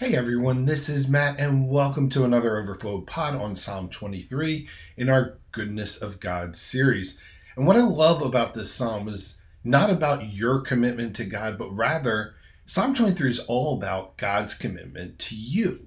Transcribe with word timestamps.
Hey 0.00 0.16
everyone, 0.16 0.64
this 0.64 0.88
is 0.88 1.08
Matt, 1.08 1.38
and 1.38 1.68
welcome 1.68 2.08
to 2.08 2.24
another 2.24 2.56
Overflow 2.56 3.02
Pod 3.02 3.34
on 3.34 3.54
Psalm 3.54 3.90
23 3.90 4.66
in 4.96 5.10
our 5.10 5.36
Goodness 5.52 5.98
of 5.98 6.20
God 6.20 6.56
series. 6.56 7.18
And 7.54 7.66
what 7.66 7.76
I 7.76 7.82
love 7.82 8.22
about 8.22 8.54
this 8.54 8.72
psalm 8.72 9.08
is 9.08 9.36
not 9.62 9.90
about 9.90 10.32
your 10.32 10.62
commitment 10.62 11.14
to 11.16 11.26
God, 11.26 11.58
but 11.58 11.68
rather, 11.76 12.32
Psalm 12.64 12.94
23 12.94 13.28
is 13.28 13.38
all 13.40 13.76
about 13.76 14.16
God's 14.16 14.54
commitment 14.54 15.18
to 15.18 15.36
you. 15.36 15.86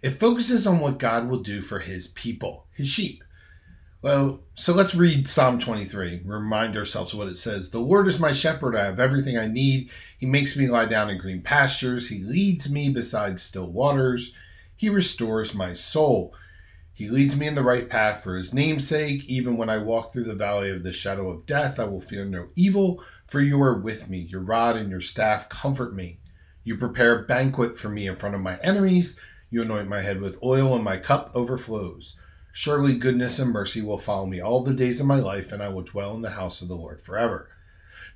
It 0.00 0.18
focuses 0.18 0.66
on 0.66 0.78
what 0.78 0.98
God 0.98 1.28
will 1.28 1.40
do 1.40 1.60
for 1.60 1.80
his 1.80 2.08
people, 2.08 2.64
his 2.72 2.88
sheep. 2.88 3.22
Well, 4.02 4.40
so 4.54 4.72
let's 4.72 4.94
read 4.94 5.28
Psalm 5.28 5.58
23. 5.58 6.22
Remind 6.24 6.74
ourselves 6.74 7.12
what 7.12 7.28
it 7.28 7.36
says. 7.36 7.68
The 7.68 7.80
Lord 7.80 8.08
is 8.08 8.18
my 8.18 8.32
shepherd. 8.32 8.74
I 8.74 8.86
have 8.86 8.98
everything 8.98 9.36
I 9.36 9.46
need. 9.46 9.90
He 10.16 10.24
makes 10.24 10.56
me 10.56 10.68
lie 10.68 10.86
down 10.86 11.10
in 11.10 11.18
green 11.18 11.42
pastures. 11.42 12.08
He 12.08 12.20
leads 12.20 12.70
me 12.70 12.88
beside 12.88 13.38
still 13.38 13.66
waters. 13.66 14.32
He 14.74 14.88
restores 14.88 15.54
my 15.54 15.74
soul. 15.74 16.34
He 16.94 17.10
leads 17.10 17.36
me 17.36 17.46
in 17.46 17.54
the 17.54 17.62
right 17.62 17.90
path 17.90 18.22
for 18.22 18.38
his 18.38 18.54
name's 18.54 18.88
sake. 18.88 19.22
Even 19.26 19.58
when 19.58 19.68
I 19.68 19.76
walk 19.76 20.14
through 20.14 20.24
the 20.24 20.34
valley 20.34 20.70
of 20.70 20.82
the 20.82 20.94
shadow 20.94 21.28
of 21.28 21.44
death, 21.44 21.78
I 21.78 21.84
will 21.84 22.00
fear 22.00 22.24
no 22.24 22.48
evil, 22.56 23.04
for 23.26 23.42
you 23.42 23.60
are 23.62 23.78
with 23.78 24.08
me. 24.08 24.20
Your 24.20 24.40
rod 24.40 24.76
and 24.76 24.88
your 24.88 25.02
staff 25.02 25.50
comfort 25.50 25.94
me. 25.94 26.20
You 26.64 26.78
prepare 26.78 27.18
a 27.18 27.26
banquet 27.26 27.78
for 27.78 27.90
me 27.90 28.06
in 28.06 28.16
front 28.16 28.34
of 28.34 28.40
my 28.40 28.58
enemies. 28.60 29.18
You 29.50 29.60
anoint 29.60 29.88
my 29.88 30.00
head 30.00 30.22
with 30.22 30.42
oil, 30.42 30.74
and 30.74 30.84
my 30.84 30.96
cup 30.96 31.30
overflows. 31.34 32.16
Surely 32.52 32.96
goodness 32.96 33.38
and 33.38 33.52
mercy 33.52 33.80
will 33.80 33.98
follow 33.98 34.26
me 34.26 34.40
all 34.40 34.62
the 34.62 34.74
days 34.74 35.00
of 35.00 35.06
my 35.06 35.18
life, 35.20 35.52
and 35.52 35.62
I 35.62 35.68
will 35.68 35.82
dwell 35.82 36.14
in 36.14 36.22
the 36.22 36.30
house 36.30 36.62
of 36.62 36.68
the 36.68 36.76
Lord 36.76 37.00
forever. 37.00 37.48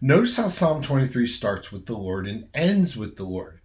Notice 0.00 0.36
how 0.36 0.48
Psalm 0.48 0.82
23 0.82 1.26
starts 1.26 1.70
with 1.70 1.86
the 1.86 1.96
Lord 1.96 2.26
and 2.26 2.48
ends 2.52 2.96
with 2.96 3.16
the 3.16 3.24
Lord. 3.24 3.60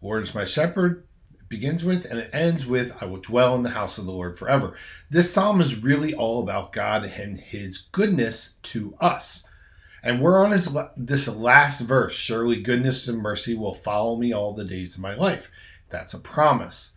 Lord 0.00 0.24
is 0.24 0.34
my 0.34 0.44
shepherd, 0.44 1.06
it 1.38 1.48
begins 1.48 1.84
with, 1.84 2.04
and 2.04 2.18
it 2.18 2.30
ends 2.32 2.66
with, 2.66 2.96
I 3.00 3.04
will 3.04 3.20
dwell 3.20 3.54
in 3.54 3.62
the 3.62 3.70
house 3.70 3.96
of 3.96 4.04
the 4.04 4.12
Lord 4.12 4.36
forever. 4.36 4.74
This 5.08 5.32
psalm 5.32 5.60
is 5.60 5.82
really 5.82 6.12
all 6.12 6.42
about 6.42 6.72
God 6.72 7.04
and 7.04 7.38
his 7.38 7.78
goodness 7.78 8.56
to 8.64 8.96
us. 9.00 9.44
And 10.02 10.20
we're 10.20 10.44
on 10.44 10.50
his, 10.50 10.76
this 10.96 11.28
last 11.28 11.80
verse 11.80 12.12
surely 12.12 12.60
goodness 12.60 13.06
and 13.06 13.18
mercy 13.18 13.54
will 13.54 13.74
follow 13.74 14.16
me 14.16 14.32
all 14.32 14.52
the 14.52 14.64
days 14.64 14.96
of 14.96 15.00
my 15.00 15.14
life. 15.14 15.48
That's 15.90 16.12
a 16.12 16.18
promise 16.18 16.92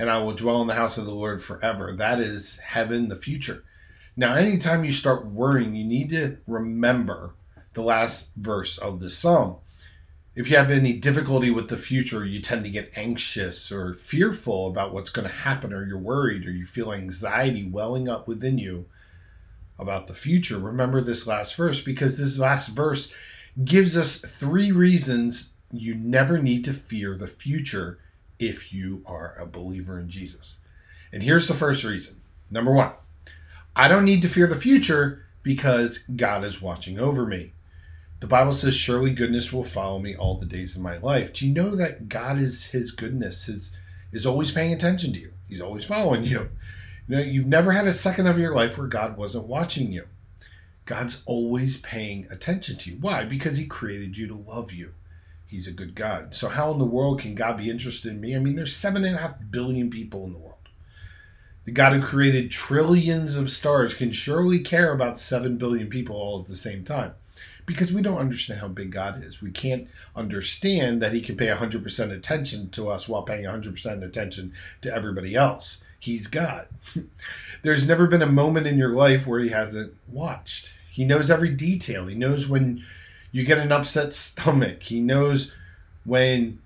and 0.00 0.08
I 0.08 0.16
will 0.16 0.32
dwell 0.32 0.62
in 0.62 0.66
the 0.66 0.74
house 0.74 0.96
of 0.96 1.04
the 1.04 1.12
Lord 1.12 1.42
forever. 1.42 1.92
That 1.92 2.20
is 2.20 2.58
heaven, 2.60 3.10
the 3.10 3.16
future. 3.16 3.64
Now, 4.16 4.34
anytime 4.34 4.82
you 4.82 4.92
start 4.92 5.26
worrying, 5.26 5.74
you 5.74 5.84
need 5.84 6.08
to 6.08 6.38
remember 6.46 7.34
the 7.74 7.82
last 7.82 8.30
verse 8.34 8.78
of 8.78 9.00
the 9.00 9.10
psalm. 9.10 9.56
If 10.34 10.48
you 10.48 10.56
have 10.56 10.70
any 10.70 10.94
difficulty 10.94 11.50
with 11.50 11.68
the 11.68 11.76
future, 11.76 12.24
you 12.24 12.40
tend 12.40 12.64
to 12.64 12.70
get 12.70 12.90
anxious 12.96 13.70
or 13.70 13.92
fearful 13.92 14.68
about 14.68 14.94
what's 14.94 15.10
going 15.10 15.28
to 15.28 15.34
happen, 15.34 15.70
or 15.70 15.86
you're 15.86 15.98
worried, 15.98 16.46
or 16.46 16.50
you 16.50 16.64
feel 16.64 16.94
anxiety 16.94 17.68
welling 17.68 18.08
up 18.08 18.26
within 18.26 18.56
you 18.56 18.86
about 19.78 20.06
the 20.06 20.14
future. 20.14 20.58
Remember 20.58 21.02
this 21.02 21.26
last 21.26 21.54
verse 21.56 21.82
because 21.82 22.16
this 22.16 22.38
last 22.38 22.68
verse 22.68 23.12
gives 23.66 23.98
us 23.98 24.16
three 24.16 24.72
reasons 24.72 25.50
you 25.70 25.94
never 25.94 26.38
need 26.38 26.64
to 26.64 26.72
fear 26.72 27.14
the 27.14 27.26
future 27.26 27.98
if 28.40 28.72
you 28.72 29.04
are 29.06 29.36
a 29.38 29.46
believer 29.46 30.00
in 30.00 30.08
Jesus. 30.08 30.58
And 31.12 31.22
here's 31.22 31.46
the 31.46 31.54
first 31.54 31.84
reason. 31.84 32.20
Number 32.50 32.72
one, 32.72 32.92
I 33.76 33.86
don't 33.86 34.04
need 34.04 34.22
to 34.22 34.28
fear 34.28 34.46
the 34.46 34.56
future 34.56 35.26
because 35.42 35.98
God 35.98 36.42
is 36.42 36.60
watching 36.60 36.98
over 36.98 37.26
me. 37.26 37.52
The 38.20 38.26
Bible 38.26 38.52
says, 38.52 38.74
Surely 38.74 39.12
goodness 39.12 39.52
will 39.52 39.64
follow 39.64 39.98
me 39.98 40.16
all 40.16 40.38
the 40.38 40.46
days 40.46 40.74
of 40.74 40.82
my 40.82 40.96
life. 40.98 41.32
Do 41.32 41.46
you 41.46 41.54
know 41.54 41.76
that 41.76 42.08
God 42.08 42.38
is 42.38 42.64
His 42.66 42.90
goodness, 42.90 43.44
His 43.44 43.72
is 44.12 44.26
always 44.26 44.50
paying 44.50 44.72
attention 44.72 45.12
to 45.12 45.20
you? 45.20 45.32
He's 45.48 45.60
always 45.60 45.84
following 45.84 46.24
you. 46.24 46.50
You 47.08 47.16
know, 47.16 47.22
you've 47.22 47.46
never 47.46 47.72
had 47.72 47.86
a 47.86 47.92
second 47.92 48.26
of 48.26 48.38
your 48.38 48.54
life 48.54 48.76
where 48.76 48.86
God 48.86 49.16
wasn't 49.16 49.46
watching 49.46 49.92
you. 49.92 50.06
God's 50.84 51.22
always 51.26 51.76
paying 51.76 52.26
attention 52.30 52.76
to 52.78 52.90
you. 52.90 52.96
Why? 53.00 53.24
Because 53.24 53.56
He 53.56 53.66
created 53.66 54.16
you 54.16 54.26
to 54.28 54.34
love 54.34 54.72
you 54.72 54.92
he's 55.50 55.66
a 55.66 55.72
good 55.72 55.94
God. 55.94 56.34
So 56.34 56.48
how 56.48 56.70
in 56.70 56.78
the 56.78 56.84
world 56.84 57.20
can 57.20 57.34
God 57.34 57.58
be 57.58 57.68
interested 57.68 58.12
in 58.12 58.20
me? 58.20 58.36
I 58.36 58.38
mean, 58.38 58.54
there's 58.54 58.74
seven 58.74 59.04
and 59.04 59.16
a 59.16 59.20
half 59.20 59.34
billion 59.50 59.90
people 59.90 60.24
in 60.24 60.32
the 60.32 60.38
world. 60.38 60.54
The 61.64 61.72
God 61.72 61.92
who 61.92 62.00
created 62.00 62.50
trillions 62.50 63.36
of 63.36 63.50
stars 63.50 63.92
can 63.92 64.12
surely 64.12 64.60
care 64.60 64.92
about 64.92 65.18
seven 65.18 65.56
billion 65.56 65.88
people 65.88 66.16
all 66.16 66.40
at 66.40 66.46
the 66.46 66.56
same 66.56 66.84
time. 66.84 67.14
Because 67.66 67.92
we 67.92 68.00
don't 68.00 68.18
understand 68.18 68.60
how 68.60 68.68
big 68.68 68.92
God 68.92 69.24
is. 69.24 69.42
We 69.42 69.50
can't 69.50 69.88
understand 70.16 71.02
that 71.02 71.12
He 71.12 71.20
can 71.20 71.36
pay 71.36 71.48
100% 71.48 72.10
attention 72.10 72.70
to 72.70 72.88
us 72.88 73.08
while 73.08 73.22
paying 73.22 73.44
100% 73.44 74.02
attention 74.02 74.52
to 74.82 74.94
everybody 74.94 75.34
else. 75.34 75.78
He's 75.98 76.26
God. 76.26 76.68
There's 77.62 77.86
never 77.86 78.06
been 78.06 78.22
a 78.22 78.26
moment 78.26 78.66
in 78.66 78.78
your 78.78 78.94
life 78.94 79.26
where 79.26 79.40
He 79.40 79.50
hasn't 79.50 79.94
watched. 80.08 80.72
He 80.90 81.04
knows 81.04 81.30
every 81.30 81.50
detail. 81.50 82.06
He 82.06 82.14
knows 82.14 82.48
when 82.48 82.84
you 83.32 83.44
get 83.44 83.58
an 83.58 83.72
upset 83.72 84.12
stomach. 84.14 84.84
He 84.84 85.00
knows 85.00 85.52
when 86.04 86.60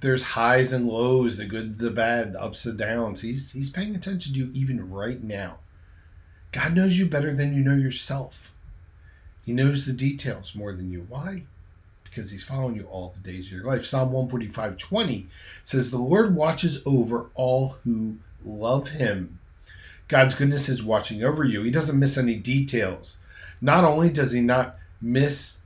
there's 0.00 0.22
highs 0.22 0.72
and 0.72 0.86
lows, 0.86 1.36
the 1.36 1.44
good, 1.44 1.78
the 1.78 1.90
bad, 1.90 2.32
the 2.32 2.42
ups 2.42 2.64
and 2.64 2.78
downs. 2.78 3.22
He's 3.22 3.52
he's 3.52 3.70
paying 3.70 3.94
attention 3.94 4.34
to 4.34 4.38
you 4.38 4.50
even 4.54 4.90
right 4.90 5.22
now. 5.22 5.58
God 6.52 6.74
knows 6.74 6.98
you 6.98 7.06
better 7.06 7.32
than 7.32 7.54
you 7.54 7.62
know 7.62 7.74
yourself. 7.74 8.54
He 9.44 9.52
knows 9.52 9.86
the 9.86 9.92
details 9.92 10.54
more 10.54 10.72
than 10.72 10.90
you. 10.90 11.06
Why? 11.08 11.44
Because 12.04 12.30
he's 12.30 12.44
following 12.44 12.76
you 12.76 12.84
all 12.84 13.14
the 13.14 13.32
days 13.32 13.46
of 13.46 13.52
your 13.52 13.64
life. 13.64 13.84
Psalm 13.84 14.12
145 14.12 14.76
20 14.76 15.26
says, 15.64 15.90
The 15.90 15.98
Lord 15.98 16.34
watches 16.34 16.82
over 16.86 17.30
all 17.34 17.78
who 17.84 18.18
love 18.44 18.90
him. 18.90 19.38
God's 20.06 20.34
goodness 20.34 20.68
is 20.68 20.82
watching 20.82 21.22
over 21.22 21.44
you. 21.44 21.62
He 21.62 21.70
doesn't 21.70 21.98
miss 21.98 22.16
any 22.16 22.36
details. 22.36 23.18
Not 23.60 23.84
only 23.84 24.10
does 24.10 24.32
he 24.32 24.40
not 24.40 24.76
miss 25.00 25.57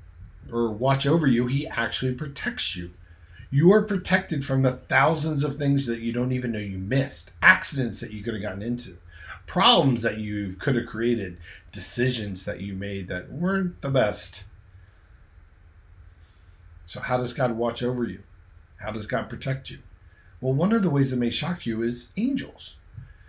or 0.52 0.70
watch 0.70 1.06
over 1.06 1.26
you, 1.26 1.46
he 1.46 1.66
actually 1.66 2.14
protects 2.14 2.76
you. 2.76 2.90
You 3.50 3.72
are 3.72 3.82
protected 3.82 4.44
from 4.44 4.62
the 4.62 4.72
thousands 4.72 5.44
of 5.44 5.56
things 5.56 5.86
that 5.86 6.00
you 6.00 6.12
don't 6.12 6.32
even 6.32 6.52
know 6.52 6.58
you 6.58 6.78
missed, 6.78 7.32
accidents 7.42 8.00
that 8.00 8.12
you 8.12 8.22
could 8.22 8.34
have 8.34 8.42
gotten 8.42 8.62
into, 8.62 8.96
problems 9.46 10.02
that 10.02 10.18
you 10.18 10.54
could 10.54 10.76
have 10.76 10.86
created, 10.86 11.36
decisions 11.70 12.44
that 12.44 12.60
you 12.60 12.74
made 12.74 13.08
that 13.08 13.30
weren't 13.30 13.80
the 13.80 13.90
best. 13.90 14.44
So, 16.86 17.00
how 17.00 17.16
does 17.18 17.32
God 17.32 17.52
watch 17.52 17.82
over 17.82 18.04
you? 18.04 18.22
How 18.76 18.90
does 18.90 19.06
God 19.06 19.28
protect 19.28 19.70
you? 19.70 19.78
Well, 20.40 20.52
one 20.52 20.72
of 20.72 20.82
the 20.82 20.90
ways 20.90 21.10
that 21.10 21.18
may 21.18 21.30
shock 21.30 21.66
you 21.66 21.82
is 21.82 22.10
angels. 22.16 22.76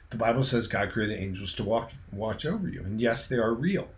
The 0.09 0.17
Bible 0.17 0.43
says 0.43 0.67
God 0.67 0.91
created 0.91 1.19
angels 1.19 1.53
to 1.55 1.63
walk, 1.63 1.91
watch 2.11 2.45
over 2.45 2.67
you. 2.67 2.81
And 2.81 2.99
yes, 2.99 3.25
they 3.25 3.37
are 3.37 3.53
real. 3.53 3.89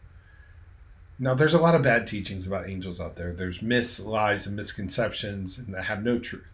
Now, 1.18 1.34
there's 1.34 1.54
a 1.54 1.60
lot 1.60 1.76
of 1.76 1.82
bad 1.82 2.08
teachings 2.08 2.46
about 2.46 2.68
angels 2.68 3.00
out 3.00 3.16
there. 3.16 3.32
There's 3.32 3.62
myths, 3.62 4.00
lies, 4.00 4.46
and 4.46 4.56
misconceptions, 4.56 5.58
that 5.58 5.86
have 5.86 6.04
no 6.04 6.20
truth. 6.20 6.48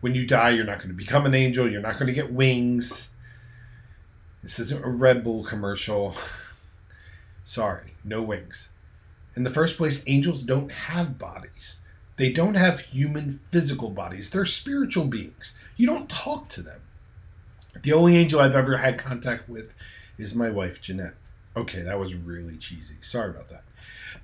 When 0.00 0.14
you 0.14 0.26
die, 0.26 0.50
you're 0.50 0.64
not 0.64 0.78
going 0.78 0.88
to 0.88 0.94
become 0.94 1.26
an 1.26 1.34
angel. 1.34 1.70
You're 1.70 1.80
not 1.80 1.94
going 1.94 2.08
to 2.08 2.12
get 2.12 2.32
wings. 2.32 3.08
This 4.42 4.58
isn't 4.58 4.84
a 4.84 4.88
Red 4.88 5.22
Bull 5.22 5.44
commercial. 5.44 6.16
Sorry, 7.44 7.94
no 8.02 8.20
wings. 8.20 8.70
In 9.36 9.44
the 9.44 9.50
first 9.50 9.76
place, 9.76 10.02
angels 10.06 10.42
don't 10.42 10.70
have 10.70 11.18
bodies. 11.18 11.80
They 12.16 12.32
don't 12.32 12.54
have 12.54 12.80
human 12.80 13.40
physical 13.50 13.90
bodies. 13.90 14.30
They're 14.30 14.44
spiritual 14.44 15.06
beings. 15.06 15.54
You 15.76 15.86
don't 15.86 16.08
talk 16.08 16.48
to 16.50 16.62
them. 16.62 16.80
The 17.82 17.92
only 17.92 18.16
angel 18.16 18.40
I've 18.40 18.54
ever 18.54 18.78
had 18.78 18.98
contact 18.98 19.48
with 19.48 19.72
is 20.16 20.34
my 20.34 20.50
wife, 20.50 20.80
Jeanette. 20.80 21.14
Okay, 21.56 21.82
that 21.82 21.98
was 21.98 22.14
really 22.14 22.56
cheesy. 22.56 22.96
Sorry 23.00 23.30
about 23.30 23.48
that. 23.50 23.64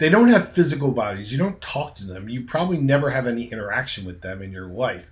They 0.00 0.08
don't 0.08 0.28
have 0.28 0.50
physical 0.50 0.92
bodies. 0.92 1.30
You 1.30 1.36
don't 1.36 1.60
talk 1.60 1.94
to 1.96 2.06
them. 2.06 2.30
You 2.30 2.42
probably 2.44 2.78
never 2.78 3.10
have 3.10 3.26
any 3.26 3.52
interaction 3.52 4.06
with 4.06 4.22
them 4.22 4.40
in 4.40 4.50
your 4.50 4.66
life, 4.66 5.10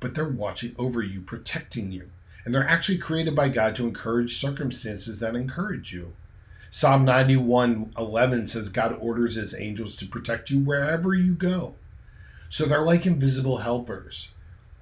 but 0.00 0.14
they're 0.14 0.26
watching 0.26 0.74
over 0.78 1.02
you, 1.02 1.20
protecting 1.20 1.92
you. 1.92 2.08
And 2.46 2.54
they're 2.54 2.66
actually 2.66 2.96
created 2.96 3.36
by 3.36 3.50
God 3.50 3.74
to 3.74 3.86
encourage 3.86 4.40
circumstances 4.40 5.20
that 5.20 5.36
encourage 5.36 5.92
you. 5.92 6.14
Psalm 6.70 7.04
91 7.04 7.92
11 7.98 8.46
says, 8.46 8.70
God 8.70 8.96
orders 8.98 9.34
his 9.34 9.54
angels 9.54 9.94
to 9.96 10.06
protect 10.06 10.48
you 10.48 10.60
wherever 10.60 11.12
you 11.12 11.34
go. 11.34 11.74
So 12.48 12.64
they're 12.64 12.80
like 12.80 13.04
invisible 13.04 13.58
helpers. 13.58 14.30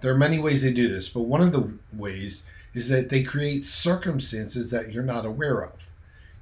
There 0.03 0.12
are 0.12 0.17
many 0.17 0.38
ways 0.38 0.62
they 0.62 0.73
do 0.73 0.87
this, 0.88 1.09
but 1.09 1.23
one 1.23 1.41
of 1.41 1.50
the 1.50 1.73
ways 1.93 2.44
is 2.75 2.91
that 2.91 3.09
they 3.09 3.25
create 3.25 3.65
circumstances 3.65 4.71
that 4.71 4.93
you're 4.93 5.03
not 5.03 5.27
aware 5.27 5.65
of. 5.65 5.91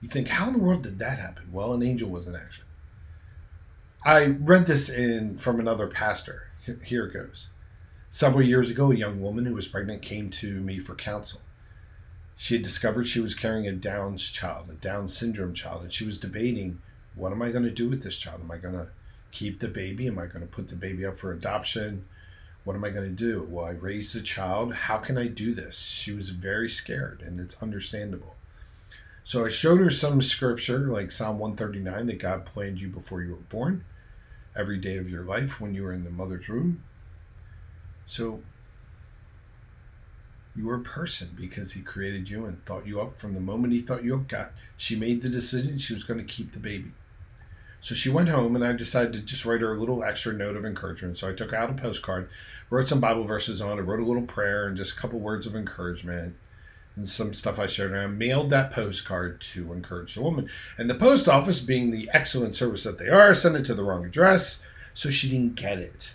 You 0.02 0.08
think, 0.10 0.28
how 0.28 0.48
in 0.48 0.52
the 0.52 0.58
world 0.58 0.82
did 0.82 0.98
that 0.98 1.18
happen? 1.18 1.44
Well, 1.50 1.72
an 1.72 1.82
angel 1.82 2.10
was 2.10 2.28
in 2.28 2.36
action. 2.36 2.65
I 4.06 4.26
read 4.26 4.66
this 4.66 4.88
in 4.88 5.36
from 5.36 5.58
another 5.58 5.88
pastor. 5.88 6.52
Here 6.84 7.06
it 7.06 7.12
goes. 7.12 7.48
Several 8.08 8.40
years 8.40 8.70
ago, 8.70 8.92
a 8.92 8.94
young 8.94 9.20
woman 9.20 9.46
who 9.46 9.54
was 9.54 9.66
pregnant 9.66 10.00
came 10.00 10.30
to 10.30 10.60
me 10.60 10.78
for 10.78 10.94
counsel. 10.94 11.40
She 12.36 12.54
had 12.54 12.62
discovered 12.62 13.08
she 13.08 13.18
was 13.18 13.34
carrying 13.34 13.66
a 13.66 13.72
Down's 13.72 14.30
child, 14.30 14.70
a 14.70 14.74
Down 14.74 15.08
syndrome 15.08 15.54
child, 15.54 15.82
and 15.82 15.92
she 15.92 16.04
was 16.04 16.18
debating 16.18 16.80
what 17.16 17.32
am 17.32 17.42
I 17.42 17.50
going 17.50 17.64
to 17.64 17.70
do 17.72 17.88
with 17.88 18.04
this 18.04 18.16
child? 18.16 18.42
Am 18.42 18.50
I 18.52 18.58
going 18.58 18.74
to 18.74 18.90
keep 19.32 19.58
the 19.58 19.66
baby? 19.66 20.06
Am 20.06 20.20
I 20.20 20.26
going 20.26 20.42
to 20.42 20.46
put 20.46 20.68
the 20.68 20.76
baby 20.76 21.04
up 21.04 21.16
for 21.16 21.32
adoption? 21.32 22.04
What 22.62 22.76
am 22.76 22.84
I 22.84 22.90
going 22.90 23.08
to 23.08 23.24
do? 23.24 23.44
Well, 23.50 23.64
I 23.64 23.70
raised 23.70 24.14
a 24.14 24.22
child. 24.22 24.72
How 24.72 24.98
can 24.98 25.18
I 25.18 25.26
do 25.26 25.52
this? 25.52 25.80
She 25.80 26.12
was 26.12 26.30
very 26.30 26.68
scared, 26.68 27.22
and 27.26 27.40
it's 27.40 27.60
understandable. 27.60 28.36
So 29.24 29.44
I 29.44 29.48
showed 29.48 29.80
her 29.80 29.90
some 29.90 30.22
scripture, 30.22 30.92
like 30.92 31.10
Psalm 31.10 31.40
139, 31.40 32.06
that 32.06 32.20
God 32.20 32.46
planned 32.46 32.80
you 32.80 32.88
before 32.88 33.20
you 33.22 33.30
were 33.32 33.36
born, 33.38 33.84
every 34.56 34.78
day 34.78 34.96
of 34.96 35.08
your 35.08 35.22
life 35.22 35.60
when 35.60 35.74
you 35.74 35.82
were 35.82 35.92
in 35.92 36.04
the 36.04 36.10
mother's 36.10 36.48
womb. 36.48 36.82
So 38.06 38.40
you 40.54 40.66
were 40.66 40.76
a 40.76 40.80
person 40.80 41.30
because 41.36 41.72
He 41.72 41.82
created 41.82 42.30
you 42.30 42.46
and 42.46 42.60
thought 42.60 42.86
you 42.86 43.00
up 43.00 43.18
from 43.18 43.34
the 43.34 43.40
moment 43.40 43.72
He 43.72 43.80
thought 43.80 44.04
you 44.04 44.14
up. 44.14 44.28
God, 44.28 44.48
she 44.76 44.96
made 44.96 45.22
the 45.22 45.28
decision 45.28 45.78
she 45.78 45.94
was 45.94 46.04
going 46.04 46.18
to 46.18 46.24
keep 46.24 46.52
the 46.52 46.58
baby. 46.58 46.92
So 47.80 47.94
she 47.94 48.08
went 48.08 48.30
home, 48.30 48.56
and 48.56 48.64
I 48.64 48.72
decided 48.72 49.12
to 49.12 49.20
just 49.20 49.44
write 49.44 49.60
her 49.60 49.74
a 49.74 49.78
little 49.78 50.02
extra 50.02 50.32
note 50.32 50.56
of 50.56 50.64
encouragement. 50.64 51.18
So 51.18 51.28
I 51.28 51.34
took 51.34 51.52
out 51.52 51.70
a 51.70 51.74
postcard, 51.74 52.28
wrote 52.70 52.88
some 52.88 53.00
Bible 53.00 53.24
verses 53.24 53.60
on 53.60 53.78
it, 53.78 53.82
wrote 53.82 54.00
a 54.00 54.04
little 54.04 54.22
prayer, 54.22 54.66
and 54.66 54.76
just 54.76 54.92
a 54.92 54.96
couple 54.96 55.20
words 55.20 55.46
of 55.46 55.54
encouragement, 55.54 56.34
and 56.96 57.08
some 57.08 57.34
stuff 57.34 57.58
I 57.58 57.66
her. 57.66 57.96
I 57.96 58.06
mailed 58.06 58.50
that 58.50 58.72
postcard 58.72 59.40
to 59.52 59.72
encourage 59.72 60.14
the 60.14 60.22
woman. 60.22 60.48
And 60.78 60.88
the 60.88 60.94
post 60.94 61.28
office, 61.28 61.60
being 61.60 61.90
the 61.90 62.08
excellent 62.12 62.54
service 62.54 62.82
that 62.84 62.98
they 62.98 63.08
are, 63.08 63.34
sent 63.34 63.56
it 63.56 63.64
to 63.66 63.74
the 63.74 63.84
wrong 63.84 64.04
address, 64.04 64.62
so 64.94 65.10
she 65.10 65.28
didn't 65.28 65.54
get 65.54 65.78
it. 65.78 66.14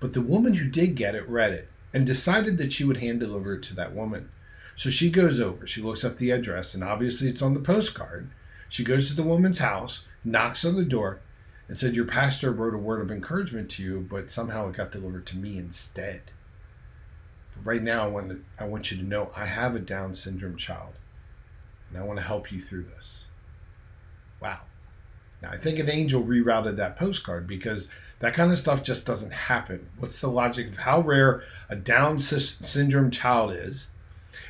But 0.00 0.12
the 0.12 0.20
woman 0.20 0.54
who 0.54 0.68
did 0.68 0.94
get 0.96 1.14
it 1.14 1.28
read 1.28 1.52
it 1.52 1.70
and 1.94 2.04
decided 2.04 2.58
that 2.58 2.72
she 2.72 2.84
would 2.84 2.98
hand 2.98 3.20
deliver 3.20 3.54
it 3.54 3.62
to 3.64 3.74
that 3.76 3.94
woman. 3.94 4.28
So 4.74 4.90
she 4.90 5.10
goes 5.10 5.40
over, 5.40 5.66
she 5.66 5.80
looks 5.80 6.04
up 6.04 6.18
the 6.18 6.32
address, 6.32 6.74
and 6.74 6.84
obviously 6.84 7.28
it's 7.28 7.40
on 7.40 7.54
the 7.54 7.60
postcard. 7.60 8.28
She 8.68 8.84
goes 8.84 9.08
to 9.08 9.14
the 9.14 9.22
woman's 9.22 9.58
house 9.58 10.04
knocks 10.26 10.64
on 10.64 10.76
the 10.76 10.84
door, 10.84 11.20
and 11.68 11.78
said, 11.78 11.96
Your 11.96 12.04
pastor 12.04 12.52
wrote 12.52 12.74
a 12.74 12.78
word 12.78 13.00
of 13.00 13.10
encouragement 13.10 13.70
to 13.70 13.82
you, 13.82 14.06
but 14.08 14.30
somehow 14.30 14.68
it 14.68 14.76
got 14.76 14.92
delivered 14.92 15.26
to 15.26 15.36
me 15.36 15.56
instead. 15.56 16.22
Right 17.64 17.82
now, 17.82 18.04
I 18.04 18.06
want, 18.06 18.28
to, 18.30 18.40
I 18.58 18.64
want 18.64 18.90
you 18.90 18.96
to 18.98 19.02
know 19.02 19.30
I 19.36 19.46
have 19.46 19.74
a 19.74 19.80
Down 19.80 20.14
syndrome 20.14 20.56
child, 20.56 20.94
and 21.88 21.98
I 21.98 22.04
want 22.04 22.18
to 22.18 22.24
help 22.24 22.52
you 22.52 22.60
through 22.60 22.84
this. 22.84 23.24
Wow. 24.40 24.60
Now, 25.42 25.50
I 25.50 25.56
think 25.56 25.78
an 25.78 25.90
angel 25.90 26.22
rerouted 26.22 26.76
that 26.76 26.96
postcard 26.96 27.46
because 27.46 27.88
that 28.20 28.34
kind 28.34 28.52
of 28.52 28.58
stuff 28.58 28.82
just 28.82 29.04
doesn't 29.04 29.32
happen. 29.32 29.88
What's 29.98 30.18
the 30.18 30.30
logic 30.30 30.68
of 30.68 30.78
how 30.78 31.00
rare 31.00 31.42
a 31.68 31.76
Down 31.76 32.18
syndrome 32.18 33.10
child 33.10 33.52
is? 33.52 33.88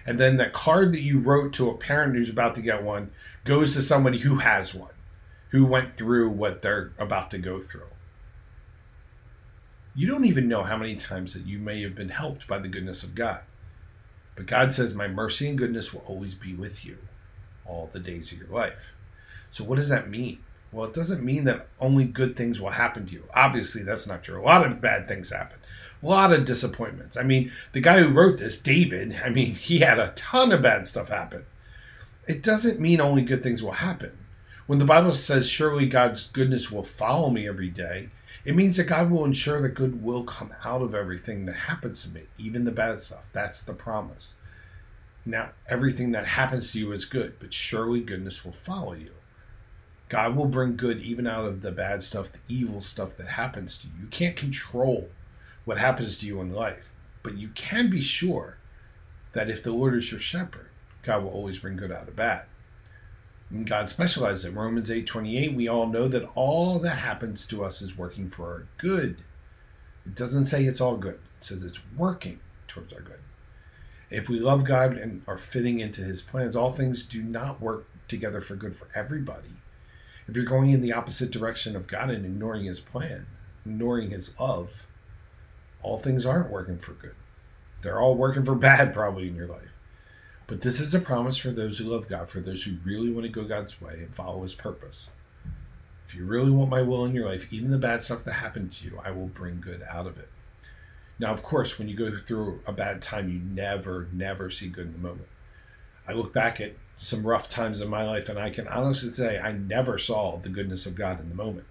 And 0.04 0.18
then 0.18 0.36
the 0.36 0.46
card 0.46 0.92
that 0.92 1.02
you 1.02 1.18
wrote 1.18 1.52
to 1.54 1.70
a 1.70 1.76
parent 1.76 2.16
who's 2.16 2.30
about 2.30 2.54
to 2.56 2.62
get 2.62 2.82
one 2.82 3.10
goes 3.44 3.74
to 3.74 3.82
somebody 3.82 4.18
who 4.18 4.38
has 4.38 4.74
one 4.74 4.90
who 5.50 5.64
went 5.64 5.94
through 5.94 6.28
what 6.30 6.62
they're 6.62 6.92
about 6.98 7.30
to 7.30 7.38
go 7.38 7.60
through. 7.60 7.88
You 9.98 10.06
don't 10.06 10.26
even 10.26 10.46
know 10.46 10.62
how 10.62 10.76
many 10.76 10.94
times 10.94 11.32
that 11.32 11.46
you 11.46 11.58
may 11.58 11.82
have 11.82 11.94
been 11.94 12.10
helped 12.10 12.46
by 12.46 12.58
the 12.58 12.68
goodness 12.68 13.02
of 13.02 13.14
God. 13.14 13.40
But 14.34 14.44
God 14.44 14.74
says, 14.74 14.92
My 14.92 15.08
mercy 15.08 15.48
and 15.48 15.56
goodness 15.56 15.94
will 15.94 16.02
always 16.06 16.34
be 16.34 16.52
with 16.52 16.84
you 16.84 16.98
all 17.64 17.88
the 17.90 17.98
days 17.98 18.30
of 18.30 18.38
your 18.38 18.48
life. 18.48 18.92
So, 19.48 19.64
what 19.64 19.76
does 19.76 19.88
that 19.88 20.10
mean? 20.10 20.40
Well, 20.70 20.84
it 20.84 20.92
doesn't 20.92 21.24
mean 21.24 21.44
that 21.44 21.68
only 21.80 22.04
good 22.04 22.36
things 22.36 22.60
will 22.60 22.70
happen 22.70 23.06
to 23.06 23.14
you. 23.14 23.24
Obviously, 23.34 23.82
that's 23.82 24.06
not 24.06 24.22
true. 24.22 24.38
A 24.38 24.44
lot 24.44 24.66
of 24.66 24.82
bad 24.82 25.08
things 25.08 25.30
happen, 25.30 25.58
a 26.02 26.06
lot 26.06 26.30
of 26.30 26.44
disappointments. 26.44 27.16
I 27.16 27.22
mean, 27.22 27.50
the 27.72 27.80
guy 27.80 28.02
who 28.02 28.12
wrote 28.12 28.36
this, 28.36 28.58
David, 28.58 29.18
I 29.24 29.30
mean, 29.30 29.54
he 29.54 29.78
had 29.78 29.98
a 29.98 30.12
ton 30.14 30.52
of 30.52 30.60
bad 30.60 30.86
stuff 30.86 31.08
happen. 31.08 31.46
It 32.28 32.42
doesn't 32.42 32.80
mean 32.80 33.00
only 33.00 33.22
good 33.22 33.42
things 33.42 33.62
will 33.62 33.72
happen. 33.72 34.12
When 34.66 34.78
the 34.78 34.84
Bible 34.84 35.12
says, 35.12 35.48
Surely 35.48 35.86
God's 35.86 36.26
goodness 36.26 36.70
will 36.70 36.82
follow 36.82 37.30
me 37.30 37.48
every 37.48 37.70
day, 37.70 38.10
it 38.46 38.54
means 38.54 38.76
that 38.76 38.84
God 38.84 39.10
will 39.10 39.24
ensure 39.24 39.60
that 39.60 39.70
good 39.70 40.04
will 40.04 40.22
come 40.22 40.54
out 40.64 40.80
of 40.80 40.94
everything 40.94 41.46
that 41.46 41.56
happens 41.56 42.04
to 42.04 42.10
me, 42.10 42.22
even 42.38 42.64
the 42.64 42.70
bad 42.70 43.00
stuff. 43.00 43.26
That's 43.32 43.60
the 43.60 43.74
promise. 43.74 44.36
Now, 45.24 45.50
everything 45.68 46.12
that 46.12 46.26
happens 46.26 46.70
to 46.70 46.78
you 46.78 46.92
is 46.92 47.04
good, 47.06 47.40
but 47.40 47.52
surely 47.52 48.00
goodness 48.00 48.44
will 48.44 48.52
follow 48.52 48.92
you. 48.92 49.10
God 50.08 50.36
will 50.36 50.46
bring 50.46 50.76
good 50.76 51.00
even 51.00 51.26
out 51.26 51.44
of 51.44 51.62
the 51.62 51.72
bad 51.72 52.04
stuff, 52.04 52.30
the 52.30 52.38
evil 52.46 52.80
stuff 52.80 53.16
that 53.16 53.30
happens 53.30 53.76
to 53.78 53.88
you. 53.88 53.94
You 54.02 54.06
can't 54.06 54.36
control 54.36 55.08
what 55.64 55.78
happens 55.78 56.16
to 56.18 56.26
you 56.26 56.40
in 56.40 56.52
life, 56.52 56.92
but 57.24 57.36
you 57.36 57.48
can 57.48 57.90
be 57.90 58.00
sure 58.00 58.58
that 59.32 59.50
if 59.50 59.60
the 59.60 59.72
Lord 59.72 59.94
is 59.94 60.12
your 60.12 60.20
shepherd, 60.20 60.68
God 61.02 61.24
will 61.24 61.30
always 61.30 61.58
bring 61.58 61.76
good 61.76 61.90
out 61.90 62.06
of 62.06 62.14
bad. 62.14 62.44
God 63.64 63.88
specializes 63.88 64.44
in 64.44 64.54
Romans 64.54 64.90
8:28, 64.90 65.54
we 65.54 65.68
all 65.68 65.86
know 65.86 66.08
that 66.08 66.28
all 66.34 66.78
that 66.80 66.98
happens 66.98 67.46
to 67.46 67.64
us 67.64 67.80
is 67.80 67.96
working 67.96 68.28
for 68.28 68.46
our 68.46 68.66
good. 68.76 69.22
It 70.04 70.14
doesn't 70.14 70.46
say 70.46 70.64
it's 70.64 70.80
all 70.80 70.96
good. 70.96 71.20
It 71.38 71.44
says 71.44 71.62
it's 71.62 71.80
working 71.96 72.40
towards 72.66 72.92
our 72.92 73.00
good. 73.00 73.20
If 74.10 74.28
we 74.28 74.40
love 74.40 74.64
God 74.64 74.96
and 74.96 75.22
are 75.26 75.38
fitting 75.38 75.80
into 75.80 76.00
his 76.02 76.22
plans, 76.22 76.56
all 76.56 76.70
things 76.70 77.04
do 77.04 77.22
not 77.22 77.60
work 77.60 77.86
together 78.08 78.40
for 78.40 78.56
good 78.56 78.74
for 78.74 78.88
everybody. 78.94 79.60
If 80.28 80.34
you're 80.34 80.44
going 80.44 80.70
in 80.70 80.80
the 80.80 80.92
opposite 80.92 81.30
direction 81.30 81.76
of 81.76 81.86
God 81.86 82.10
and 82.10 82.24
ignoring 82.24 82.64
his 82.64 82.80
plan, 82.80 83.26
ignoring 83.64 84.10
his 84.10 84.32
love, 84.38 84.86
all 85.82 85.98
things 85.98 86.26
aren't 86.26 86.50
working 86.50 86.78
for 86.78 86.92
good. 86.92 87.14
They're 87.82 88.00
all 88.00 88.16
working 88.16 88.44
for 88.44 88.56
bad 88.56 88.92
probably 88.92 89.28
in 89.28 89.36
your 89.36 89.46
life. 89.46 89.75
But 90.46 90.60
this 90.60 90.80
is 90.80 90.94
a 90.94 91.00
promise 91.00 91.36
for 91.36 91.50
those 91.50 91.78
who 91.78 91.84
love 91.84 92.08
God, 92.08 92.28
for 92.28 92.40
those 92.40 92.62
who 92.62 92.76
really 92.84 93.10
want 93.10 93.26
to 93.26 93.32
go 93.32 93.44
God's 93.44 93.80
way 93.80 93.94
and 93.94 94.14
follow 94.14 94.42
His 94.42 94.54
purpose. 94.54 95.08
If 96.08 96.14
you 96.14 96.24
really 96.24 96.52
want 96.52 96.70
my 96.70 96.82
will 96.82 97.04
in 97.04 97.14
your 97.14 97.28
life, 97.28 97.52
even 97.52 97.72
the 97.72 97.78
bad 97.78 98.02
stuff 98.02 98.22
that 98.24 98.34
happened 98.34 98.72
to 98.74 98.84
you, 98.84 99.00
I 99.04 99.10
will 99.10 99.26
bring 99.26 99.60
good 99.60 99.82
out 99.90 100.06
of 100.06 100.18
it. 100.18 100.28
Now, 101.18 101.32
of 101.32 101.42
course, 101.42 101.78
when 101.78 101.88
you 101.88 101.96
go 101.96 102.16
through 102.16 102.60
a 102.64 102.72
bad 102.72 103.02
time, 103.02 103.28
you 103.28 103.40
never, 103.40 104.08
never 104.12 104.48
see 104.48 104.68
good 104.68 104.86
in 104.86 104.92
the 104.92 104.98
moment. 104.98 105.28
I 106.06 106.12
look 106.12 106.32
back 106.32 106.60
at 106.60 106.74
some 106.98 107.26
rough 107.26 107.48
times 107.48 107.80
in 107.80 107.88
my 107.88 108.04
life, 108.04 108.28
and 108.28 108.38
I 108.38 108.50
can 108.50 108.68
honestly 108.68 109.10
say 109.10 109.38
I 109.38 109.50
never 109.50 109.98
saw 109.98 110.36
the 110.36 110.48
goodness 110.48 110.86
of 110.86 110.94
God 110.94 111.20
in 111.20 111.28
the 111.28 111.34
moment. 111.34 111.66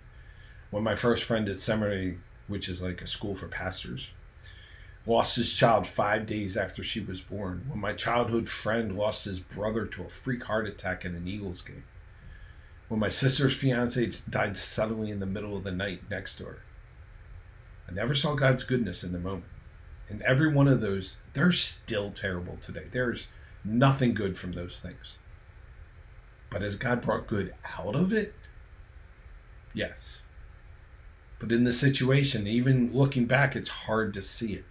When 0.70 0.84
my 0.84 0.96
first 0.96 1.24
friend 1.24 1.48
at 1.48 1.62
seminary, 1.62 2.18
which 2.48 2.68
is 2.68 2.82
like 2.82 3.02
a 3.02 3.08
school 3.08 3.36
for 3.36 3.48
pastors, 3.48 4.10
lost 5.06 5.36
his 5.36 5.54
child 5.54 5.86
five 5.86 6.26
days 6.26 6.58
after 6.58 6.84
she 6.84 7.00
was 7.00 7.22
born, 7.22 7.66
when 7.68 7.80
my 7.80 7.94
childhood 7.94 8.50
friend 8.50 8.98
lost 8.98 9.26
his 9.26 9.40
brother 9.40 9.86
to 9.86 10.04
a 10.04 10.10
freak 10.10 10.44
heart 10.44 10.68
attack 10.68 11.06
in 11.06 11.16
an 11.16 11.28
Eagles 11.28 11.62
game, 11.62 11.84
when 12.88 13.00
my 13.00 13.10
sister's 13.10 13.56
fiance 13.56 14.12
died 14.30 14.58
suddenly 14.58 15.12
in 15.12 15.20
the 15.20 15.26
middle 15.26 15.56
of 15.56 15.64
the 15.64 15.72
night 15.72 16.02
next 16.10 16.36
to 16.36 16.46
her. 16.46 16.64
I 17.88 17.92
never 17.92 18.16
saw 18.16 18.34
God's 18.34 18.64
goodness 18.64 19.04
in 19.04 19.12
the 19.12 19.20
moment. 19.20 19.46
And 20.10 20.22
every 20.22 20.52
one 20.52 20.68
of 20.68 20.82
those, 20.82 21.18
they're 21.34 21.52
still 21.52 22.12
terrible 22.12 22.58
today. 22.58 22.86
There's 22.92 23.28
nothing 23.64 24.14
good 24.14 24.38
from 24.38 24.54
those 24.54 24.80
things. 24.80 25.18
But 26.50 26.62
has 26.62 26.76
God 26.76 27.02
brought 27.02 27.28
good 27.28 27.54
out 27.80 27.96
of 27.96 28.14
it? 28.14 28.34
Yes. 29.74 30.22
But 31.40 31.52
in 31.52 31.64
the 31.64 31.74
situation, 31.74 32.48
even 32.48 32.94
looking 32.94 33.26
back, 33.26 33.56
it's 33.56 33.70
hard 33.70 34.14
to 34.14 34.22
see 34.22 34.54
it. 34.54 34.66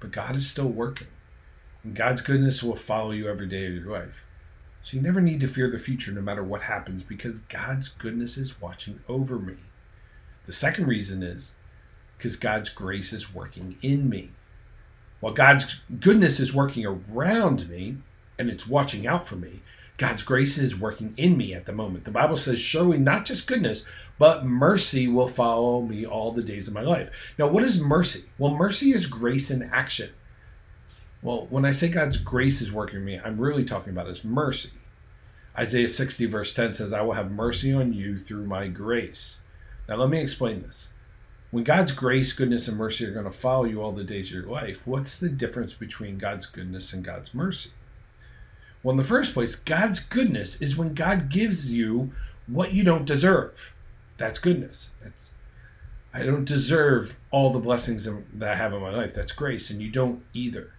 But 0.00 0.12
God 0.12 0.34
is 0.34 0.48
still 0.48 0.68
working. 0.68 1.08
And 1.84 1.94
God's 1.94 2.20
goodness 2.20 2.62
will 2.62 2.76
follow 2.76 3.12
you 3.12 3.28
every 3.28 3.46
day 3.46 3.66
of 3.66 3.74
your 3.74 3.92
life. 3.92 4.24
So 4.82 4.96
you 4.96 5.02
never 5.02 5.20
need 5.20 5.40
to 5.40 5.48
fear 5.48 5.68
the 5.68 5.78
future 5.78 6.10
no 6.10 6.22
matter 6.22 6.42
what 6.42 6.62
happens 6.62 7.02
because 7.02 7.40
God's 7.40 7.88
goodness 7.88 8.36
is 8.36 8.60
watching 8.60 9.00
over 9.08 9.38
me. 9.38 9.56
The 10.46 10.52
second 10.52 10.88
reason 10.88 11.22
is 11.22 11.54
because 12.16 12.36
God's 12.36 12.70
grace 12.70 13.12
is 13.12 13.34
working 13.34 13.76
in 13.82 14.08
me. 14.08 14.30
While 15.20 15.34
God's 15.34 15.80
goodness 16.00 16.40
is 16.40 16.54
working 16.54 16.86
around 16.86 17.68
me 17.68 17.98
and 18.38 18.48
it's 18.48 18.66
watching 18.66 19.06
out 19.06 19.26
for 19.26 19.36
me, 19.36 19.60
God's 20.00 20.22
grace 20.22 20.56
is 20.56 20.74
working 20.74 21.12
in 21.18 21.36
me 21.36 21.52
at 21.52 21.66
the 21.66 21.74
moment. 21.74 22.04
The 22.04 22.10
Bible 22.10 22.38
says, 22.38 22.58
surely 22.58 22.96
not 22.96 23.26
just 23.26 23.46
goodness, 23.46 23.84
but 24.18 24.46
mercy 24.46 25.06
will 25.06 25.28
follow 25.28 25.82
me 25.82 26.06
all 26.06 26.32
the 26.32 26.42
days 26.42 26.66
of 26.66 26.72
my 26.72 26.80
life. 26.80 27.10
Now, 27.38 27.48
what 27.48 27.64
is 27.64 27.78
mercy? 27.78 28.24
Well, 28.38 28.56
mercy 28.56 28.92
is 28.92 29.04
grace 29.04 29.50
in 29.50 29.62
action. 29.62 30.08
Well, 31.20 31.48
when 31.50 31.66
I 31.66 31.72
say 31.72 31.90
God's 31.90 32.16
grace 32.16 32.62
is 32.62 32.72
working 32.72 33.00
in 33.00 33.04
me, 33.04 33.20
I'm 33.22 33.38
really 33.38 33.62
talking 33.62 33.92
about 33.92 34.06
his 34.06 34.24
mercy. 34.24 34.70
Isaiah 35.58 35.86
60, 35.86 36.24
verse 36.24 36.54
10 36.54 36.72
says, 36.72 36.94
I 36.94 37.02
will 37.02 37.12
have 37.12 37.30
mercy 37.30 37.70
on 37.70 37.92
you 37.92 38.16
through 38.16 38.46
my 38.46 38.68
grace. 38.68 39.36
Now, 39.86 39.96
let 39.96 40.08
me 40.08 40.22
explain 40.22 40.62
this. 40.62 40.88
When 41.50 41.62
God's 41.62 41.92
grace, 41.92 42.32
goodness, 42.32 42.68
and 42.68 42.78
mercy 42.78 43.04
are 43.04 43.12
going 43.12 43.26
to 43.26 43.30
follow 43.30 43.64
you 43.64 43.82
all 43.82 43.92
the 43.92 44.02
days 44.02 44.28
of 44.28 44.32
your 44.32 44.46
life, 44.46 44.86
what's 44.86 45.18
the 45.18 45.28
difference 45.28 45.74
between 45.74 46.16
God's 46.16 46.46
goodness 46.46 46.94
and 46.94 47.04
God's 47.04 47.34
mercy? 47.34 47.72
Well, 48.82 48.92
in 48.92 48.96
the 48.96 49.04
first 49.04 49.34
place, 49.34 49.54
God's 49.54 50.00
goodness 50.00 50.60
is 50.60 50.76
when 50.76 50.94
God 50.94 51.28
gives 51.28 51.72
you 51.72 52.12
what 52.46 52.72
you 52.72 52.82
don't 52.82 53.04
deserve. 53.04 53.72
That's 54.16 54.38
goodness. 54.38 54.90
That's 55.02 55.30
I 56.12 56.24
don't 56.24 56.44
deserve 56.44 57.18
all 57.30 57.50
the 57.50 57.60
blessings 57.60 58.04
that 58.34 58.50
I 58.50 58.56
have 58.56 58.72
in 58.72 58.80
my 58.82 58.90
life. 58.90 59.14
That's 59.14 59.32
grace, 59.32 59.70
and 59.70 59.80
you 59.80 59.90
don't 59.90 60.24
either. 60.34 60.72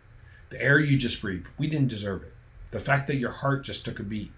The 0.49 0.61
air 0.61 0.79
you 0.79 0.97
just 0.97 1.21
breathed, 1.21 1.47
we 1.57 1.67
didn't 1.67 1.87
deserve 1.87 2.23
it. 2.23 2.33
The 2.71 2.81
fact 2.81 3.07
that 3.07 3.15
your 3.15 3.31
heart 3.31 3.63
just 3.63 3.85
took 3.85 3.99
a 3.99 4.03
beat, 4.03 4.33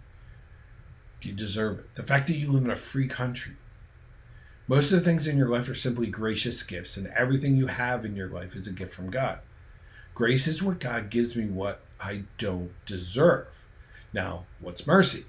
you 1.21 1.31
deserve 1.33 1.79
it. 1.79 1.95
The 1.95 2.03
fact 2.03 2.27
that 2.27 2.35
you 2.35 2.51
live 2.51 2.65
in 2.65 2.69
a 2.69 2.75
free 2.75 3.07
country, 3.07 3.55
Most 4.67 4.91
of 4.91 4.99
the 4.99 5.05
things 5.05 5.27
in 5.27 5.37
your 5.37 5.49
life 5.49 5.67
are 5.67 5.75
simply 5.75 6.07
gracious 6.07 6.63
gifts, 6.63 6.95
and 6.95 7.07
everything 7.07 7.55
you 7.55 7.67
have 7.67 8.05
in 8.05 8.15
your 8.15 8.29
life 8.29 8.55
is 8.55 8.67
a 8.67 8.71
gift 8.71 8.93
from 8.93 9.09
God. 9.09 9.39
Grace 10.13 10.47
is 10.47 10.61
where 10.61 10.75
God 10.75 11.09
gives 11.09 11.35
me 11.35 11.45
what 11.45 11.81
I 11.99 12.23
don't 12.37 12.71
deserve. 12.85 13.65
Now, 14.13 14.45
what's 14.59 14.85
mercy? 14.85 15.25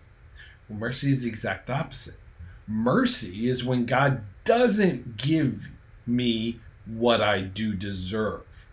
Well, 0.69 0.79
mercy 0.79 1.11
is 1.11 1.23
the 1.23 1.29
exact 1.29 1.71
opposite. 1.71 2.19
Mercy 2.67 3.49
is 3.49 3.65
when 3.65 3.87
God 3.87 4.23
doesn't 4.45 5.17
give 5.17 5.71
me 6.07 6.61
what 6.87 7.23
I 7.23 7.41
do 7.41 7.75
deserve. 7.75 8.67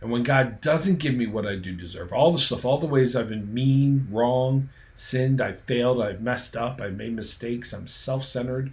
And 0.00 0.10
when 0.10 0.22
God 0.22 0.60
doesn't 0.60 0.98
give 0.98 1.14
me 1.14 1.26
what 1.26 1.46
I 1.46 1.56
do 1.56 1.74
deserve, 1.74 2.12
all 2.12 2.32
the 2.32 2.38
stuff, 2.38 2.64
all 2.64 2.78
the 2.78 2.86
ways 2.86 3.16
I've 3.16 3.30
been 3.30 3.52
mean, 3.52 4.08
wrong, 4.10 4.68
sinned, 4.94 5.40
I've 5.40 5.60
failed, 5.60 6.02
I've 6.02 6.20
messed 6.20 6.56
up, 6.56 6.80
I've 6.80 6.96
made 6.96 7.14
mistakes, 7.14 7.72
I'm 7.72 7.86
self 7.86 8.24
centered, 8.24 8.72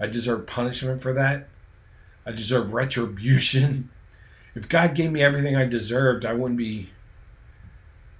I 0.00 0.06
deserve 0.06 0.46
punishment 0.46 1.00
for 1.00 1.12
that, 1.12 1.48
I 2.26 2.32
deserve 2.32 2.72
retribution. 2.72 3.90
If 4.54 4.68
God 4.68 4.94
gave 4.94 5.10
me 5.10 5.22
everything 5.22 5.56
I 5.56 5.64
deserved, 5.64 6.24
I 6.24 6.32
wouldn't 6.32 6.58
be 6.58 6.90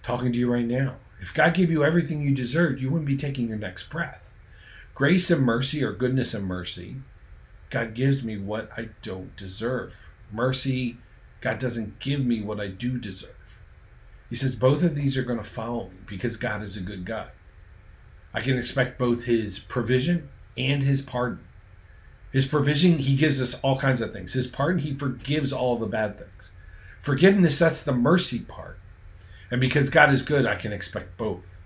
talking 0.03 0.33
to 0.33 0.39
you 0.39 0.53
right 0.53 0.67
now. 0.67 0.97
If 1.21 1.33
God 1.33 1.55
gave 1.55 1.71
you 1.71 1.85
everything 1.85 2.23
you 2.23 2.35
deserved, 2.35 2.81
you 2.81 2.91
wouldn't 2.91 3.07
be 3.07 3.17
taking 3.17 3.49
your 3.49 3.57
next 3.57 3.89
breath. 3.89 4.21
Grace 4.95 5.31
and 5.31 5.43
mercy, 5.43 5.83
or 5.83 5.93
goodness 5.93 6.35
and 6.35 6.45
mercy, 6.45 6.97
God 7.71 7.95
gives 7.95 8.23
me 8.23 8.37
what 8.37 8.71
I 8.77 8.91
don't 9.03 9.35
deserve. 9.37 9.97
Mercy, 10.31 10.99
God 11.41 11.59
doesn't 11.59 11.99
give 11.99 12.25
me 12.25 12.43
what 12.43 12.61
I 12.61 12.69
do 12.69 12.99
deserve. 12.99 13.61
He 14.31 14.37
says 14.37 14.55
both 14.55 14.83
of 14.83 14.95
these 14.95 15.17
are 15.17 15.23
going 15.23 15.39
to 15.39 15.45
follow 15.45 15.89
me 15.89 15.97
because 16.07 16.37
God 16.37 16.63
is 16.63 16.77
a 16.77 16.81
good 16.81 17.05
God. 17.05 17.31
I 18.33 18.41
can 18.41 18.59
expect 18.59 18.99
both 18.99 19.25
His 19.25 19.59
provision 19.59 20.29
and 20.57 20.83
His 20.83 21.03
pardon. 21.03 21.45
His 22.35 22.47
provision, 22.47 22.99
He 22.99 23.15
gives 23.15 23.41
us 23.41 23.55
all 23.63 23.79
kinds 23.79 24.01
of 24.01 24.13
things. 24.13 24.33
His 24.33 24.49
pardon, 24.49 24.81
He 24.81 24.93
forgives 24.93 25.53
all 25.53 25.77
the 25.77 25.87
bad 25.87 26.19
things. 26.19 26.51
Forgiveness, 27.01 27.61
that's 27.61 27.81
the 27.81 27.93
mercy 27.93 28.41
part. 28.41 28.81
And 29.53 29.61
because 29.61 29.89
God 29.89 30.13
is 30.13 30.23
good, 30.23 30.45
I 30.45 30.57
can 30.57 30.73
expect 30.73 31.17
both. 31.17 31.57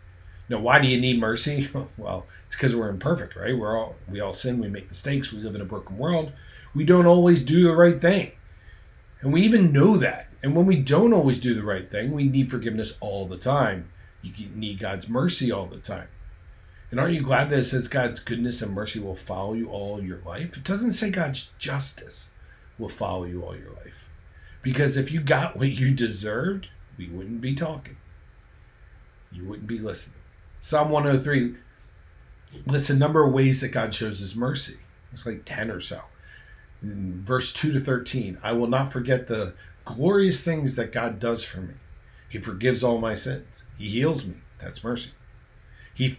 Now, 0.50 0.58
why 0.58 0.78
do 0.78 0.86
you 0.86 1.00
need 1.00 1.18
mercy? 1.18 1.70
Well, 1.96 2.26
it's 2.46 2.54
because 2.54 2.76
we're 2.76 2.90
imperfect, 2.90 3.34
right? 3.34 3.56
We're 3.56 3.78
all 3.78 3.96
we 4.10 4.20
all 4.20 4.34
sin, 4.34 4.58
we 4.58 4.68
make 4.68 4.88
mistakes, 4.88 5.32
we 5.32 5.38
live 5.38 5.54
in 5.54 5.62
a 5.62 5.66
broken 5.66 5.96
world. 5.96 6.32
We 6.74 6.84
don't 6.84 7.06
always 7.06 7.40
do 7.40 7.64
the 7.64 7.74
right 7.74 7.98
thing. 7.98 8.32
And 9.22 9.32
we 9.32 9.40
even 9.42 9.72
know 9.72 9.96
that. 9.96 10.28
And 10.42 10.54
when 10.54 10.66
we 10.66 10.76
don't 10.76 11.14
always 11.14 11.38
do 11.38 11.54
the 11.54 11.62
right 11.62 11.90
thing, 11.90 12.12
we 12.12 12.24
need 12.24 12.50
forgiveness 12.50 12.92
all 13.00 13.26
the 13.26 13.38
time. 13.38 13.88
You 14.20 14.32
need 14.54 14.78
God's 14.78 15.08
mercy 15.08 15.50
all 15.50 15.66
the 15.66 15.78
time. 15.78 16.08
And 16.90 16.98
aren't 16.98 17.14
you 17.14 17.22
glad 17.22 17.50
that 17.50 17.58
it 17.58 17.64
says 17.64 17.86
God's 17.86 18.20
goodness 18.20 18.62
and 18.62 18.72
mercy 18.72 18.98
will 18.98 19.16
follow 19.16 19.52
you 19.52 19.68
all 19.68 20.02
your 20.02 20.20
life? 20.24 20.56
It 20.56 20.64
doesn't 20.64 20.92
say 20.92 21.10
God's 21.10 21.50
justice 21.58 22.30
will 22.78 22.88
follow 22.88 23.24
you 23.24 23.42
all 23.42 23.56
your 23.56 23.72
life. 23.72 24.08
Because 24.62 24.96
if 24.96 25.12
you 25.12 25.20
got 25.20 25.56
what 25.56 25.68
you 25.68 25.92
deserved, 25.92 26.68
we 26.96 27.08
wouldn't 27.08 27.40
be 27.40 27.54
talking. 27.54 27.96
You 29.30 29.44
wouldn't 29.44 29.68
be 29.68 29.78
listening. 29.78 30.16
Psalm 30.60 30.90
103 30.90 31.54
lists 32.66 32.90
a 32.90 32.94
number 32.94 33.24
of 33.24 33.32
ways 33.32 33.60
that 33.60 33.68
God 33.68 33.92
shows 33.92 34.20
his 34.20 34.34
mercy. 34.34 34.78
It's 35.12 35.26
like 35.26 35.44
10 35.44 35.70
or 35.70 35.80
so. 35.80 36.00
In 36.82 37.22
verse 37.24 37.52
2 37.52 37.72
to 37.72 37.80
13, 37.80 38.38
I 38.42 38.52
will 38.52 38.66
not 38.66 38.92
forget 38.92 39.26
the 39.26 39.54
glorious 39.84 40.40
things 40.40 40.74
that 40.76 40.92
God 40.92 41.18
does 41.18 41.42
for 41.42 41.60
me. 41.60 41.74
He 42.28 42.38
forgives 42.38 42.84
all 42.84 42.98
my 42.98 43.14
sins. 43.14 43.64
He 43.76 43.88
heals 43.88 44.24
me. 44.24 44.36
That's 44.60 44.84
mercy. 44.84 45.10
He 45.94 46.18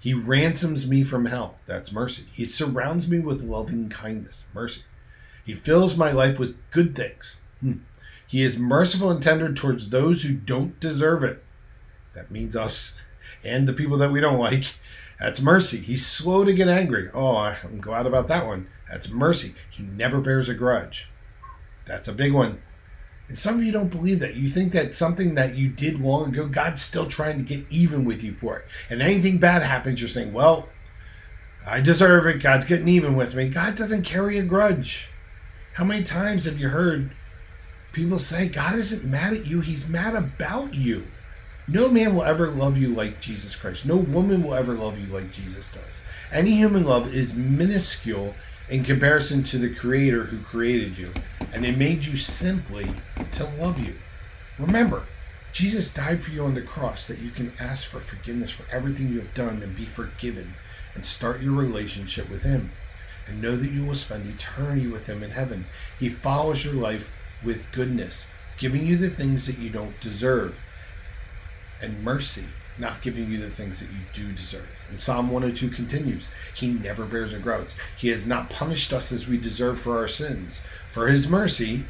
he 0.00 0.12
ransoms 0.14 0.86
me 0.86 1.02
from 1.02 1.26
hell. 1.26 1.56
That's 1.66 1.92
mercy. 1.92 2.24
He 2.32 2.44
surrounds 2.44 3.08
me 3.08 3.20
with 3.20 3.42
loving 3.42 3.88
kindness. 3.88 4.46
Mercy. 4.52 4.82
He 5.44 5.54
fills 5.54 5.96
my 5.96 6.12
life 6.12 6.38
with 6.38 6.56
good 6.70 6.94
things. 6.94 7.36
Hmm. 7.60 7.78
He 8.26 8.42
is 8.42 8.58
merciful 8.58 9.10
and 9.10 9.22
tender 9.22 9.52
towards 9.52 9.90
those 9.90 10.22
who 10.22 10.34
don't 10.34 10.78
deserve 10.80 11.22
it. 11.22 11.42
That 12.14 12.30
means 12.30 12.56
us 12.56 13.00
and 13.44 13.68
the 13.68 13.72
people 13.72 13.98
that 13.98 14.12
we 14.12 14.20
don't 14.20 14.38
like. 14.38 14.74
That's 15.20 15.40
mercy. 15.40 15.78
He's 15.78 16.06
slow 16.06 16.44
to 16.44 16.52
get 16.52 16.68
angry. 16.68 17.08
Oh, 17.14 17.36
I'm 17.36 17.80
glad 17.80 18.06
about 18.06 18.28
that 18.28 18.46
one. 18.46 18.68
That's 18.90 19.08
mercy. 19.08 19.54
He 19.70 19.82
never 19.82 20.20
bears 20.20 20.48
a 20.48 20.54
grudge. 20.54 21.10
That's 21.86 22.08
a 22.08 22.12
big 22.12 22.32
one. 22.32 22.60
And 23.28 23.38
some 23.38 23.56
of 23.56 23.62
you 23.62 23.72
don't 23.72 23.88
believe 23.88 24.20
that. 24.20 24.34
You 24.34 24.48
think 24.48 24.72
that 24.72 24.94
something 24.94 25.34
that 25.34 25.56
you 25.56 25.68
did 25.68 26.00
long 26.00 26.28
ago, 26.28 26.46
God's 26.46 26.82
still 26.82 27.06
trying 27.06 27.38
to 27.38 27.44
get 27.44 27.64
even 27.70 28.04
with 28.04 28.22
you 28.22 28.34
for 28.34 28.58
it. 28.58 28.66
And 28.90 29.00
anything 29.00 29.38
bad 29.38 29.62
happens, 29.62 30.00
you're 30.00 30.08
saying, 30.08 30.32
well, 30.32 30.68
I 31.66 31.80
deserve 31.80 32.26
it. 32.26 32.42
God's 32.42 32.66
getting 32.66 32.88
even 32.88 33.16
with 33.16 33.34
me. 33.34 33.48
God 33.48 33.74
doesn't 33.74 34.02
carry 34.02 34.38
a 34.38 34.42
grudge. 34.42 35.08
How 35.74 35.84
many 35.84 36.04
times 36.04 36.44
have 36.44 36.58
you 36.58 36.68
heard 36.68 37.16
people 37.92 38.18
say, 38.18 38.48
God 38.48 38.74
isn't 38.74 39.04
mad 39.04 39.32
at 39.32 39.46
you, 39.46 39.60
He's 39.60 39.88
mad 39.88 40.14
about 40.14 40.74
you? 40.74 41.06
No 41.66 41.88
man 41.88 42.14
will 42.14 42.24
ever 42.24 42.50
love 42.50 42.76
you 42.76 42.88
like 42.94 43.22
Jesus 43.22 43.56
Christ. 43.56 43.86
No 43.86 43.96
woman 43.96 44.42
will 44.42 44.54
ever 44.54 44.74
love 44.74 44.98
you 44.98 45.06
like 45.06 45.32
Jesus 45.32 45.70
does. 45.70 46.00
Any 46.30 46.50
human 46.50 46.84
love 46.84 47.12
is 47.12 47.32
minuscule 47.32 48.34
in 48.68 48.82
comparison 48.82 49.42
to 49.42 49.58
the 49.58 49.74
Creator 49.74 50.24
who 50.24 50.40
created 50.40 50.96
you, 50.96 51.12
and 51.52 51.64
it 51.64 51.76
made 51.76 52.04
you 52.04 52.16
simply 52.16 52.94
to 53.32 53.44
love 53.60 53.78
you. 53.78 53.96
Remember, 54.58 55.04
Jesus 55.52 55.92
died 55.92 56.22
for 56.22 56.30
you 56.30 56.44
on 56.44 56.54
the 56.54 56.62
cross 56.62 57.06
that 57.06 57.18
you 57.18 57.30
can 57.30 57.52
ask 57.60 57.86
for 57.86 58.00
forgiveness 58.00 58.50
for 58.50 58.64
everything 58.72 59.08
you 59.08 59.18
have 59.18 59.34
done 59.34 59.62
and 59.62 59.76
be 59.76 59.86
forgiven 59.86 60.54
and 60.94 61.04
start 61.04 61.42
your 61.42 61.52
relationship 61.52 62.28
with 62.30 62.42
Him 62.42 62.72
and 63.26 63.40
know 63.40 63.56
that 63.56 63.70
you 63.70 63.84
will 63.84 63.94
spend 63.94 64.28
eternity 64.28 64.86
with 64.86 65.06
Him 65.06 65.22
in 65.22 65.30
heaven. 65.30 65.66
He 65.98 66.08
follows 66.08 66.64
your 66.64 66.74
life 66.74 67.10
with 67.44 67.70
goodness, 67.72 68.26
giving 68.58 68.86
you 68.86 68.96
the 68.96 69.10
things 69.10 69.46
that 69.46 69.58
you 69.58 69.70
don't 69.70 70.00
deserve 70.00 70.56
and 71.80 72.02
mercy, 72.02 72.46
not 72.78 73.02
giving 73.02 73.30
you 73.30 73.38
the 73.38 73.50
things 73.50 73.80
that 73.80 73.90
you 73.90 74.00
do 74.12 74.32
deserve. 74.32 74.66
And 74.90 75.00
Psalm 75.00 75.30
102 75.30 75.70
continues 75.70 76.28
He 76.54 76.68
never 76.68 77.04
bears 77.04 77.32
a 77.32 77.38
grudge. 77.38 77.68
He 77.96 78.08
has 78.08 78.26
not 78.26 78.50
punished 78.50 78.92
us 78.92 79.12
as 79.12 79.28
we 79.28 79.36
deserve 79.36 79.80
for 79.80 79.98
our 79.98 80.08
sins. 80.08 80.60
For 80.90 81.08
His 81.08 81.28
mercy 81.28 81.84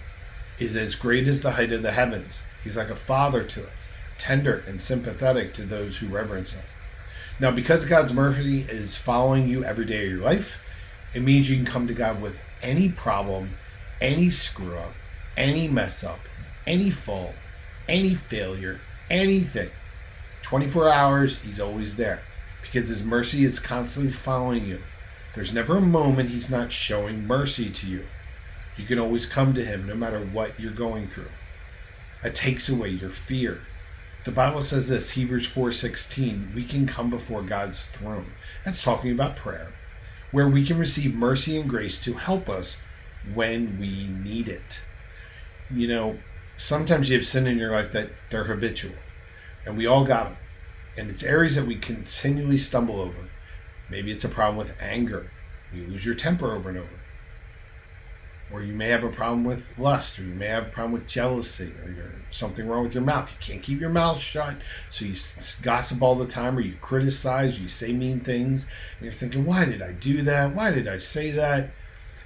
is 0.59 0.77
as 0.77 0.95
great 0.95 1.27
as 1.27 1.41
the 1.41 1.53
height 1.53 1.73
of 1.73 1.83
the 1.83 1.93
heavens. 1.93 2.43
He's 2.63 2.77
like 2.77 2.91
a 2.91 2.95
father 2.95 3.43
to 3.45 3.63
us, 3.63 3.89
tender 4.19 4.63
and 4.67 4.81
sympathetic 4.81 5.55
to 5.55 5.63
those 5.63 5.99
who 5.99 6.09
reverence 6.09 6.53
Him. 6.53 6.65
Now, 7.41 7.51
because 7.51 7.85
God's 7.85 8.13
mercy 8.13 8.67
is 8.69 8.97
following 8.97 9.49
you 9.49 9.65
every 9.65 9.87
day 9.87 10.05
of 10.05 10.13
your 10.13 10.23
life, 10.23 10.61
it 11.15 11.23
means 11.23 11.49
you 11.49 11.57
can 11.57 11.65
come 11.65 11.87
to 11.87 11.95
God 11.95 12.21
with 12.21 12.41
any 12.63 12.89
problem, 12.89 13.57
any 14.01 14.31
screw 14.31 14.77
up, 14.77 14.93
any 15.37 15.67
mess 15.67 16.05
up, 16.05 16.21
any 16.67 16.91
fault, 16.91 17.35
any 17.89 18.15
failure, 18.15 18.81
anything 19.11 19.71
24 20.45 20.91
hours, 20.91 21.39
he's 21.39 21.59
always 21.59 21.97
there 21.97 22.23
because 22.61 22.89
his 22.89 23.03
mercy 23.03 23.47
is 23.47 23.59
constantly 23.59 24.13
following 24.13 24.67
you. 24.67 24.79
There's 25.35 25.55
never 25.55 25.79
a 25.79 25.81
moment 25.81 26.29
he's 26.29 26.51
not 26.51 26.71
showing 26.71 27.27
mercy 27.27 27.71
to 27.71 27.87
you. 27.87 28.05
You 28.77 28.85
can 28.85 28.99
always 28.99 29.25
come 29.25 29.55
to 29.55 29.65
him 29.65 29.87
no 29.87 29.95
matter 29.95 30.21
what 30.21 30.61
you're 30.61 30.71
going 30.71 31.09
through. 31.09 31.31
It 32.23 32.35
takes 32.35 32.69
away 32.69 32.91
your 32.91 33.09
fear. 33.09 33.63
The 34.27 34.33
Bible 34.33 34.61
says 34.61 34.87
this, 34.89 35.13
Hebrews 35.13 35.47
4:16, 35.47 36.55
we 36.55 36.65
can 36.65 36.87
come 36.87 37.09
before 37.09 37.43
God's 37.43 37.87
throne. 37.87 38.33
That's 38.67 38.83
talking 38.83 39.13
about 39.13 39.37
prayer, 39.37 39.73
where 40.31 40.49
we 40.49 40.63
can 40.67 40.77
receive 40.77 41.15
mercy 41.15 41.59
and 41.59 41.71
grace 41.71 41.99
to 42.01 42.15
help 42.15 42.51
us 42.51 42.77
when 43.33 43.79
we 43.81 44.09
need 44.09 44.49
it. 44.49 44.83
You 45.71 45.89
know, 45.89 46.19
sometimes 46.59 47.09
you 47.09 47.17
have 47.17 47.27
sin 47.27 47.47
in 47.47 47.57
your 47.57 47.73
life 47.73 47.93
that 47.93 48.11
they're 48.29 48.45
habitual 48.45 48.95
and 49.67 49.77
we 49.77 49.87
all 49.87 50.05
got 50.05 50.25
them. 50.25 50.37
And 50.97 51.11
it's 51.11 51.23
areas 51.23 51.57
that 51.57 51.67
we 51.67 51.77
continually 51.77 52.59
stumble 52.59 53.01
over. 53.01 53.29
Maybe 53.91 54.13
it's 54.13 54.25
a 54.25 54.29
problem 54.29 54.57
with 54.57 54.75
anger. 54.81 55.31
You 55.73 55.87
lose 55.87 56.07
your 56.07 56.15
temper 56.15 56.55
over 56.55 56.69
and 56.69 56.79
over. 56.79 57.01
Or 58.53 58.63
you 58.63 58.75
may 58.75 58.89
have 58.89 59.03
a 59.03 59.11
problem 59.11 59.45
with 59.45 59.77
lust, 59.79 60.19
or 60.19 60.23
you 60.23 60.35
may 60.35 60.47
have 60.47 60.67
a 60.67 60.71
problem 60.71 60.93
with 60.93 61.07
jealousy, 61.07 61.73
or 61.83 61.91
you're, 61.91 62.15
something 62.31 62.69
wrong 62.69 62.85
with 62.85 62.95
your 62.95 63.03
mouth. 63.03 63.31
You 63.31 63.37
can't 63.41 63.63
keep 63.63 63.81
your 63.81 63.91
mouth 63.91 64.21
shut, 64.21 64.57
so 64.91 65.05
you 65.05 65.17
gossip 65.63 66.03
all 66.03 66.15
the 66.15 66.27
time, 66.27 66.57
or 66.57 66.61
you 66.61 66.77
criticize, 66.81 67.59
or 67.59 67.63
you 67.63 67.69
say 67.69 67.93
mean 67.93 68.21
things, 68.21 68.67
and 68.99 69.05
you're 69.05 69.15
thinking, 69.15 69.45
why 69.45 69.65
did 69.65 69.83
I 69.83 69.93
do 69.93 70.23
that? 70.23 70.55
Why 70.55 70.71
did 70.71 70.87
I 70.87 70.99
say 70.99 71.31
that? 71.33 71.71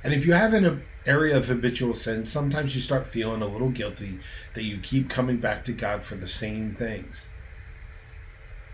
And 0.04 0.14
if 0.14 0.24
you 0.24 0.32
have 0.32 0.54
an 0.54 0.64
uh, 0.64 0.78
area 1.06 1.36
of 1.36 1.48
habitual 1.48 1.94
sin, 1.94 2.26
sometimes 2.26 2.74
you 2.74 2.80
start 2.80 3.06
feeling 3.06 3.42
a 3.42 3.48
little 3.48 3.70
guilty 3.70 4.20
that 4.54 4.62
you 4.62 4.78
keep 4.78 5.08
coming 5.08 5.38
back 5.38 5.64
to 5.64 5.72
God 5.72 6.04
for 6.04 6.14
the 6.14 6.28
same 6.28 6.74
things. 6.74 7.26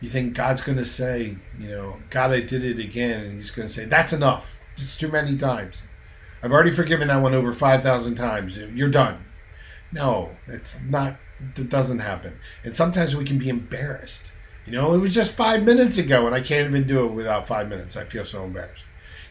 You 0.01 0.09
think 0.11 0.35
God's 0.35 0.61
going 0.61 0.79
to 0.79 0.85
say, 0.85 1.37
you 1.59 1.69
know, 1.69 1.97
God, 2.11 2.33
I 2.33 2.41
did 2.41 2.65
it 2.65 2.79
again. 2.79 3.25
And 3.25 3.35
he's 3.37 3.51
going 3.51 3.69
to 3.69 3.73
say, 3.73 3.87
that's 3.87 4.13
enough. 4.13 4.55
It's 4.75 4.97
too 4.97 5.09
many 5.09 5.37
times. 5.37 5.83
I've 6.43 6.53
already 6.53 6.73
forgiven 6.73 7.09
that 7.09 7.23
one 7.23 7.33
over 7.33 7.53
5,000 7.53 8.15
times. 8.17 8.59
You're 8.59 8.91
done. 8.91 9.25
No, 9.93 10.37
that's 10.47 10.79
not, 10.83 11.17
that 11.55 11.71
doesn't 11.71 12.01
happen. 12.01 12.39
And 12.65 12.77
sometimes 12.77 13.17
we 13.17 13.25
can 13.25 13.39
be 13.39 13.49
embarrassed. 13.49 14.31
You 14.67 14.73
know, 14.73 14.93
it 14.93 14.99
was 14.99 15.15
just 15.15 15.33
five 15.33 15.63
minutes 15.63 15.97
ago 15.97 16.27
and 16.27 16.35
I 16.35 16.41
can't 16.41 16.69
even 16.69 16.87
do 16.87 17.05
it 17.07 17.13
without 17.13 17.47
five 17.47 17.69
minutes. 17.69 17.97
I 17.97 18.05
feel 18.05 18.25
so 18.25 18.45
embarrassed. 18.45 18.85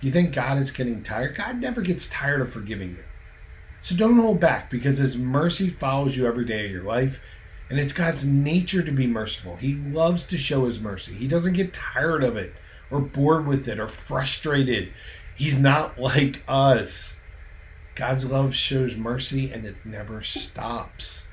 You 0.03 0.11
think 0.11 0.35
God 0.35 0.61
is 0.61 0.69
getting 0.69 1.01
tired? 1.01 1.37
God 1.37 1.61
never 1.61 1.79
gets 1.79 2.09
tired 2.09 2.41
of 2.41 2.51
forgiving 2.51 2.89
you. 2.89 3.03
So 3.81 3.95
don't 3.95 4.19
hold 4.19 4.41
back 4.41 4.69
because 4.69 4.97
His 4.97 5.15
mercy 5.15 5.69
follows 5.69 6.17
you 6.17 6.27
every 6.27 6.43
day 6.43 6.65
of 6.65 6.71
your 6.71 6.83
life. 6.83 7.21
And 7.69 7.79
it's 7.79 7.93
God's 7.93 8.25
nature 8.25 8.83
to 8.83 8.91
be 8.91 9.07
merciful. 9.07 9.55
He 9.55 9.75
loves 9.75 10.25
to 10.25 10.37
show 10.37 10.65
His 10.65 10.77
mercy. 10.77 11.13
He 11.13 11.29
doesn't 11.29 11.53
get 11.53 11.73
tired 11.73 12.21
of 12.21 12.35
it 12.35 12.53
or 12.91 12.99
bored 12.99 13.47
with 13.47 13.65
it 13.69 13.79
or 13.79 13.87
frustrated. 13.87 14.91
He's 15.37 15.57
not 15.57 15.97
like 15.97 16.43
us. 16.49 17.15
God's 17.95 18.25
love 18.25 18.53
shows 18.53 18.97
mercy 18.97 19.53
and 19.53 19.63
it 19.63 19.77
never 19.85 20.21
stops. 20.21 21.23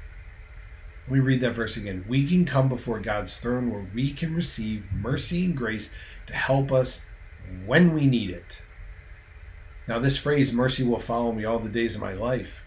Let 1.09 1.15
me 1.15 1.21
read 1.21 1.41
that 1.41 1.57
verse 1.57 1.77
again. 1.77 2.05
We 2.07 2.25
can 2.25 2.45
come 2.45 2.69
before 2.69 3.00
God's 3.00 3.37
throne 3.37 3.73
where 3.73 3.89
we 3.93 4.12
can 4.12 4.33
receive 4.33 4.87
mercy 4.93 5.45
and 5.45 5.57
grace 5.57 5.91
to 6.29 6.35
help 6.35 6.71
us 6.71 7.00
when 7.66 7.95
we 7.95 8.07
need 8.07 8.30
it. 8.30 8.62
Now, 9.88 9.99
this 9.99 10.16
phrase, 10.16 10.52
mercy 10.52 10.83
will 10.83 10.99
follow 10.99 11.33
me 11.33 11.45
all 11.45 11.59
the 11.59 11.69
days 11.69 11.95
of 11.95 12.00
my 12.00 12.12
life, 12.12 12.64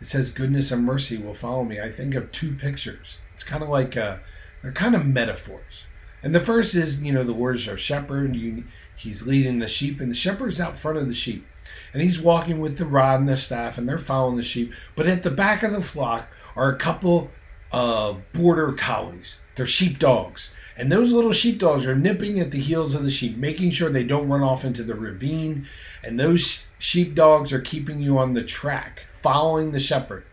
it 0.00 0.06
says 0.06 0.30
goodness 0.30 0.70
and 0.70 0.84
mercy 0.84 1.16
will 1.16 1.34
follow 1.34 1.64
me. 1.64 1.80
I 1.80 1.90
think 1.90 2.14
of 2.14 2.30
two 2.30 2.54
pictures. 2.54 3.18
It's 3.34 3.42
kind 3.42 3.62
of 3.62 3.68
like, 3.68 3.96
uh, 3.96 4.18
they're 4.62 4.72
kind 4.72 4.94
of 4.94 5.06
metaphors. 5.06 5.86
And 6.22 6.34
the 6.34 6.40
first 6.40 6.74
is, 6.74 7.02
you 7.02 7.12
know, 7.12 7.24
the 7.24 7.32
words 7.32 7.66
are 7.68 7.76
shepherd, 7.76 8.36
you, 8.36 8.64
he's 8.96 9.26
leading 9.26 9.58
the 9.58 9.68
sheep, 9.68 10.00
and 10.00 10.10
the 10.10 10.16
shepherd's 10.16 10.60
out 10.60 10.78
front 10.78 10.98
of 10.98 11.08
the 11.08 11.14
sheep. 11.14 11.46
And 11.92 12.02
he's 12.02 12.20
walking 12.20 12.60
with 12.60 12.78
the 12.78 12.86
rod 12.86 13.20
and 13.20 13.28
the 13.28 13.36
staff, 13.36 13.78
and 13.78 13.88
they're 13.88 13.98
following 13.98 14.36
the 14.36 14.42
sheep. 14.42 14.72
But 14.94 15.06
at 15.06 15.22
the 15.22 15.30
back 15.30 15.62
of 15.62 15.72
the 15.72 15.82
flock 15.82 16.28
are 16.56 16.70
a 16.70 16.76
couple 16.76 17.30
of 17.72 18.22
border 18.32 18.72
collies. 18.72 19.40
They're 19.54 19.66
sheep 19.66 19.98
dogs. 19.98 20.50
And 20.78 20.92
those 20.92 21.10
little 21.10 21.32
sheepdogs 21.32 21.84
are 21.86 21.96
nipping 21.96 22.38
at 22.38 22.52
the 22.52 22.60
heels 22.60 22.94
of 22.94 23.02
the 23.02 23.10
sheep, 23.10 23.36
making 23.36 23.72
sure 23.72 23.90
they 23.90 24.04
don't 24.04 24.28
run 24.28 24.42
off 24.42 24.64
into 24.64 24.84
the 24.84 24.94
ravine. 24.94 25.66
And 26.04 26.18
those 26.18 26.68
sheepdogs 26.78 27.52
are 27.52 27.60
keeping 27.60 28.00
you 28.00 28.16
on 28.16 28.34
the 28.34 28.44
track, 28.44 29.02
following 29.12 29.72
the 29.72 29.80
shepherd. 29.80 30.24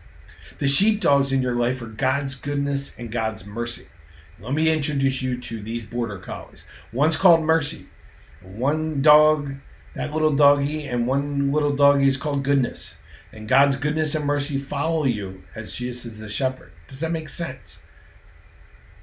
The 0.58 0.68
sheepdogs 0.68 1.32
in 1.32 1.42
your 1.42 1.56
life 1.56 1.82
are 1.82 1.86
God's 1.86 2.36
goodness 2.36 2.92
and 2.96 3.10
God's 3.10 3.44
mercy. 3.44 3.88
Let 4.38 4.54
me 4.54 4.70
introduce 4.70 5.20
you 5.20 5.36
to 5.38 5.60
these 5.60 5.84
border 5.84 6.18
collies. 6.18 6.64
One's 6.92 7.16
called 7.16 7.42
Mercy. 7.42 7.86
One 8.40 9.02
dog, 9.02 9.54
that 9.96 10.12
little 10.12 10.30
doggy, 10.30 10.84
and 10.84 11.08
one 11.08 11.50
little 11.50 11.74
doggy 11.74 12.06
is 12.06 12.16
called 12.16 12.44
Goodness. 12.44 12.94
And 13.32 13.48
God's 13.48 13.76
goodness 13.76 14.14
and 14.14 14.24
mercy 14.24 14.58
follow 14.58 15.04
you 15.04 15.42
as 15.56 15.74
Jesus 15.74 16.04
is 16.04 16.18
the 16.20 16.28
shepherd. 16.28 16.70
Does 16.86 17.00
that 17.00 17.10
make 17.10 17.28
sense? 17.28 17.80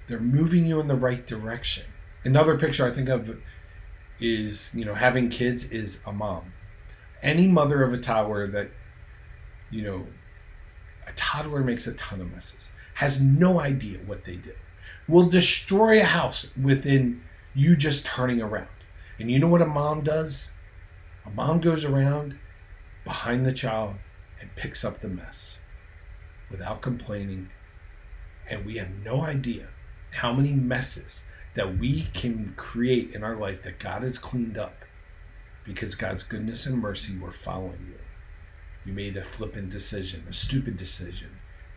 They're 0.08 0.20
moving 0.20 0.66
you 0.66 0.80
in 0.80 0.88
the 0.88 0.96
right 0.96 1.26
direction. 1.26 1.86
Another 2.24 2.58
picture 2.58 2.86
I 2.86 2.92
think 2.92 3.10
of 3.10 3.38
is, 4.20 4.70
you 4.74 4.86
know, 4.86 4.94
having 4.94 5.30
kids 5.30 5.66
is 5.66 6.00
a 6.06 6.12
mom. 6.12 6.54
Any 7.22 7.48
mother 7.48 7.84
of 7.84 7.94
a 7.94 7.98
toddler 7.98 8.48
that, 8.48 8.70
you 9.70 9.82
know, 9.82 10.08
a 11.08 11.12
toddler 11.14 11.64
makes 11.64 11.88
a 11.88 11.94
ton 11.94 12.22
of 12.22 12.32
messes, 12.32 12.70
has 12.96 13.22
no 13.22 13.60
idea 13.60 14.00
what 14.06 14.26
they 14.26 14.36
did, 14.36 14.56
will 15.08 15.28
destroy 15.28 16.02
a 16.02 16.06
house 16.06 16.48
within 16.62 17.22
you 17.54 17.76
just 17.76 18.06
turning 18.06 18.42
around. 18.42 18.68
And 19.20 19.30
you 19.30 19.40
know 19.40 19.48
what 19.48 19.62
a 19.62 19.66
mom 19.66 20.02
does? 20.02 20.50
A 21.26 21.30
mom 21.30 21.60
goes 21.60 21.84
around 21.84 22.38
behind 23.04 23.46
the 23.46 23.54
child 23.54 23.96
and 24.40 24.56
picks 24.56 24.84
up 24.84 25.00
the 25.00 25.08
mess 25.08 25.58
without 26.50 26.82
complaining. 26.82 27.50
And 28.50 28.66
we 28.66 28.78
have 28.78 28.90
no 29.04 29.22
idea 29.22 29.70
how 30.14 30.34
many 30.34 30.54
messes 30.54 31.24
that 31.56 31.78
we 31.78 32.08
can 32.14 32.54
create 32.56 33.12
in 33.14 33.24
our 33.24 33.36
life 33.36 33.64
that 33.64 33.80
God 33.80 34.04
has 34.04 34.18
cleaned 34.18 34.58
up 34.58 34.86
because 35.64 35.96
God's 35.96 36.24
goodness 36.24 36.66
and 36.66 36.78
mercy 36.78 37.18
were 37.18 37.32
following 37.32 37.86
you. 37.88 38.00
You 38.86 38.94
made 38.94 39.18
a 39.18 39.24
flippant 39.24 39.70
decision, 39.70 40.24
a 40.30 40.34
stupid 40.34 40.78
decision, 40.78 41.30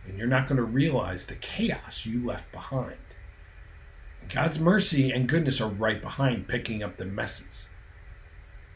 and 0.05 0.17
you're 0.17 0.27
not 0.27 0.47
going 0.47 0.57
to 0.57 0.63
realize 0.63 1.25
the 1.25 1.35
chaos 1.35 2.05
you 2.05 2.25
left 2.25 2.51
behind. 2.51 2.97
God's 4.29 4.59
mercy 4.59 5.11
and 5.11 5.29
goodness 5.29 5.61
are 5.61 5.69
right 5.69 6.01
behind 6.01 6.47
picking 6.47 6.83
up 6.83 6.97
the 6.97 7.05
messes. 7.05 7.69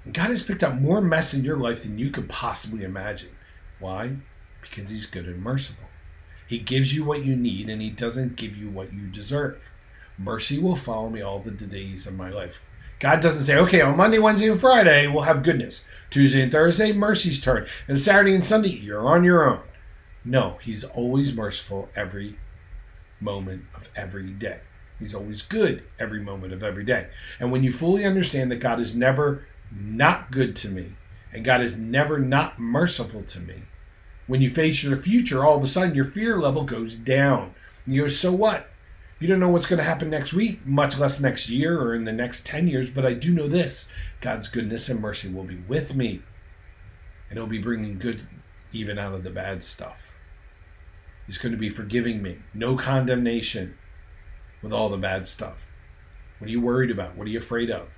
And 0.05 0.13
God 0.13 0.29
has 0.29 0.43
picked 0.43 0.63
up 0.63 0.75
more 0.75 1.01
mess 1.01 1.33
in 1.33 1.43
your 1.43 1.57
life 1.57 1.83
than 1.83 1.99
you 1.99 2.09
could 2.09 2.29
possibly 2.29 2.83
imagine. 2.83 3.35
Why? 3.79 4.15
Because 4.61 4.89
He's 4.89 5.05
good 5.05 5.25
and 5.25 5.41
merciful. 5.41 5.87
He 6.51 6.59
gives 6.59 6.93
you 6.93 7.05
what 7.05 7.23
you 7.23 7.37
need 7.37 7.69
and 7.69 7.81
he 7.81 7.89
doesn't 7.89 8.35
give 8.35 8.57
you 8.57 8.69
what 8.69 8.91
you 8.91 9.07
deserve. 9.07 9.71
Mercy 10.17 10.59
will 10.59 10.75
follow 10.75 11.09
me 11.09 11.21
all 11.21 11.39
the 11.39 11.49
days 11.49 12.05
of 12.05 12.13
my 12.13 12.29
life. 12.29 12.61
God 12.99 13.21
doesn't 13.21 13.45
say, 13.45 13.55
okay, 13.55 13.79
on 13.79 13.95
Monday, 13.95 14.19
Wednesday, 14.19 14.49
and 14.49 14.59
Friday, 14.59 15.07
we'll 15.07 15.23
have 15.23 15.43
goodness. 15.43 15.81
Tuesday 16.09 16.41
and 16.41 16.51
Thursday, 16.51 16.91
mercy's 16.91 17.39
turn. 17.39 17.67
And 17.87 17.97
Saturday 17.97 18.35
and 18.35 18.43
Sunday, 18.43 18.71
you're 18.71 19.07
on 19.07 19.23
your 19.23 19.49
own. 19.49 19.61
No, 20.25 20.57
he's 20.61 20.83
always 20.83 21.33
merciful 21.33 21.87
every 21.95 22.37
moment 23.21 23.63
of 23.73 23.87
every 23.95 24.31
day. 24.31 24.59
He's 24.99 25.15
always 25.15 25.43
good 25.43 25.83
every 25.97 26.19
moment 26.19 26.51
of 26.51 26.63
every 26.63 26.83
day. 26.83 27.07
And 27.39 27.53
when 27.53 27.63
you 27.63 27.71
fully 27.71 28.03
understand 28.03 28.51
that 28.51 28.57
God 28.57 28.81
is 28.81 28.93
never 28.93 29.45
not 29.71 30.31
good 30.31 30.57
to 30.57 30.67
me, 30.67 30.97
and 31.31 31.45
God 31.45 31.61
is 31.61 31.77
never 31.77 32.19
not 32.19 32.59
merciful 32.59 33.23
to 33.23 33.39
me, 33.39 33.63
when 34.27 34.41
you 34.41 34.49
face 34.49 34.83
your 34.83 34.95
future, 34.95 35.43
all 35.43 35.57
of 35.57 35.63
a 35.63 35.67
sudden 35.67 35.95
your 35.95 36.05
fear 36.05 36.39
level 36.39 36.63
goes 36.63 36.95
down. 36.95 37.53
You 37.85 38.03
go, 38.03 38.07
so 38.07 38.31
what? 38.31 38.67
You 39.19 39.27
don't 39.27 39.39
know 39.39 39.49
what's 39.49 39.67
going 39.67 39.77
to 39.77 39.83
happen 39.83 40.09
next 40.09 40.33
week, 40.33 40.65
much 40.65 40.97
less 40.97 41.19
next 41.19 41.47
year 41.47 41.79
or 41.79 41.93
in 41.93 42.05
the 42.05 42.11
next 42.11 42.45
10 42.45 42.67
years, 42.67 42.89
but 42.89 43.05
I 43.05 43.13
do 43.13 43.33
know 43.33 43.47
this 43.47 43.87
God's 44.19 44.47
goodness 44.47 44.89
and 44.89 44.99
mercy 44.99 45.29
will 45.29 45.43
be 45.43 45.57
with 45.67 45.93
me, 45.93 46.21
and 47.29 47.37
He'll 47.37 47.45
be 47.45 47.59
bringing 47.59 47.99
good 47.99 48.27
even 48.71 48.97
out 48.97 49.13
of 49.13 49.23
the 49.23 49.29
bad 49.29 49.63
stuff. 49.63 50.11
He's 51.27 51.37
going 51.37 51.51
to 51.51 51.57
be 51.57 51.69
forgiving 51.69 52.21
me, 52.21 52.39
no 52.53 52.75
condemnation 52.75 53.77
with 54.61 54.73
all 54.73 54.89
the 54.89 54.97
bad 54.97 55.27
stuff. 55.27 55.67
What 56.39 56.47
are 56.47 56.51
you 56.51 56.61
worried 56.61 56.89
about? 56.91 57.15
What 57.15 57.27
are 57.27 57.31
you 57.31 57.37
afraid 57.39 57.69
of? 57.69 57.89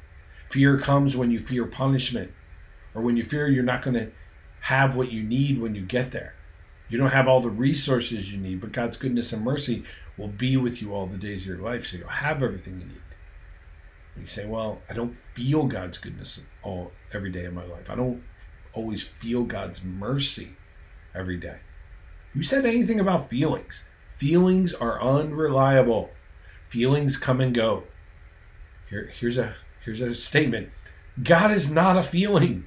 Fear 0.50 0.78
comes 0.80 1.16
when 1.16 1.32
you 1.32 1.40
fear 1.40 1.66
punishment 1.66 2.32
or 2.94 3.02
when 3.02 3.16
you 3.16 3.24
fear 3.24 3.48
you're 3.48 3.64
not 3.64 3.82
going 3.82 3.96
to 3.96 4.12
have 4.64 4.96
what 4.96 5.12
you 5.12 5.22
need 5.22 5.60
when 5.60 5.76
you 5.76 5.82
get 5.82 6.12
there. 6.12 6.34
You 6.88 6.98
don't 6.98 7.10
have 7.12 7.28
all 7.28 7.42
the 7.42 7.50
resources 7.50 8.32
you 8.32 8.40
need, 8.40 8.62
but 8.62 8.72
God's 8.72 8.96
goodness 8.96 9.34
and 9.34 9.44
mercy 9.44 9.84
will 10.18 10.30
be 10.30 10.56
with 10.56 10.82
you 10.82 10.94
all 10.94 11.06
the 11.06 11.18
days 11.18 11.42
of 11.42 11.48
your 11.48 11.58
life, 11.58 11.86
so 11.86 11.98
you'll 11.98 12.08
have 12.08 12.42
everything 12.42 12.80
you 12.80 12.86
need. 12.86 13.02
And 14.16 14.24
you 14.24 14.28
say, 14.28 14.46
"Well, 14.46 14.82
I 14.90 14.94
don't 14.94 15.18
feel 15.18 15.66
God's 15.66 15.98
goodness 15.98 16.40
all 16.62 16.94
every 17.12 17.30
day 17.30 17.44
of 17.44 17.54
my 17.54 17.66
life. 17.66 17.90
I 17.90 17.96
don't 17.96 18.24
always 18.72 19.04
feel 19.04 19.44
God's 19.44 19.84
mercy 19.84 20.56
every 21.14 21.38
day." 21.38 21.60
Who 22.32 22.42
said 22.42 22.66
anything 22.66 23.02
about 23.02 23.30
feelings? 23.30 23.84
Feelings 24.16 24.74
are 24.74 25.02
unreliable. 25.02 26.12
Feelings 26.70 27.18
come 27.18 27.42
and 27.42 27.54
go. 27.54 27.84
Here, 28.90 29.12
here's 29.20 29.38
a 29.38 29.56
here's 29.84 30.00
a 30.00 30.16
statement. 30.16 30.70
God 31.22 31.52
is 31.52 31.70
not 31.70 31.98
a 31.98 32.04
feeling. 32.04 32.66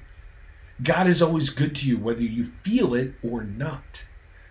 God 0.81 1.07
is 1.07 1.21
always 1.21 1.49
good 1.49 1.75
to 1.77 1.87
you, 1.87 1.97
whether 1.97 2.21
you 2.21 2.45
feel 2.45 2.93
it 2.93 3.13
or 3.23 3.43
not. 3.43 4.05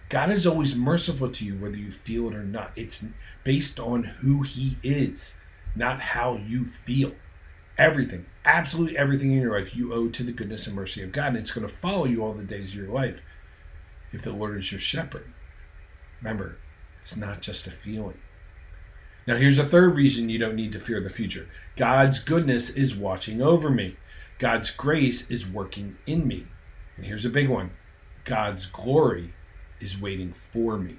God 0.09 0.31
is 0.31 0.47
always 0.47 0.75
merciful 0.75 1.31
to 1.31 1.45
you, 1.45 1.57
whether 1.57 1.77
you 1.77 1.91
feel 1.91 2.29
it 2.29 2.35
or 2.35 2.45
not. 2.45 2.73
It's 2.77 3.05
based 3.45 3.79
on 3.79 4.05
who 4.05 4.43
He 4.43 4.77
is, 4.83 5.37
not 5.75 6.01
how 6.01 6.37
you 6.37 6.65
feel. 6.65 7.13
Everything, 7.79 8.27
absolutely 8.45 8.97
everything 8.97 9.33
in 9.33 9.41
your 9.43 9.59
life, 9.59 9.77
you 9.77 9.93
owe 9.93 10.09
to 10.09 10.23
the 10.23 10.33
goodness 10.33 10.67
and 10.67 10.75
mercy 10.75 11.03
of 11.03 11.13
God, 11.13 11.29
and 11.29 11.37
it's 11.37 11.51
going 11.51 11.67
to 11.67 11.73
follow 11.73 12.07
you 12.07 12.25
all 12.25 12.33
the 12.33 12.43
days 12.43 12.71
of 12.71 12.77
your 12.77 12.89
life 12.89 13.21
if 14.13 14.23
the 14.23 14.33
Lord 14.33 14.57
is 14.57 14.73
your 14.73 14.81
shepherd. 14.81 15.33
Remember, 16.23 16.57
it's 17.01 17.17
not 17.17 17.43
just 17.43 17.67
a 17.67 17.71
feeling. 17.71 18.19
Now, 19.27 19.37
here's 19.37 19.59
a 19.59 19.65
third 19.65 19.97
reason 19.97 20.31
you 20.31 20.39
don't 20.39 20.55
need 20.55 20.73
to 20.73 20.81
fear 20.81 21.01
the 21.01 21.11
future 21.11 21.49
God's 21.77 22.19
goodness 22.19 22.71
is 22.71 22.95
watching 22.95 23.43
over 23.43 23.71
me. 23.71 23.97
God's 24.39 24.71
grace 24.71 25.29
is 25.31 25.47
working 25.47 25.97
in 26.07 26.27
me. 26.27 26.47
And 26.97 27.07
here's 27.07 27.25
a 27.25 27.31
big 27.31 27.49
one 27.49 27.71
God's 28.25 28.67
glory 28.67 29.33
is 29.81 30.01
waiting 30.01 30.33
for 30.33 30.77
me. 30.79 30.97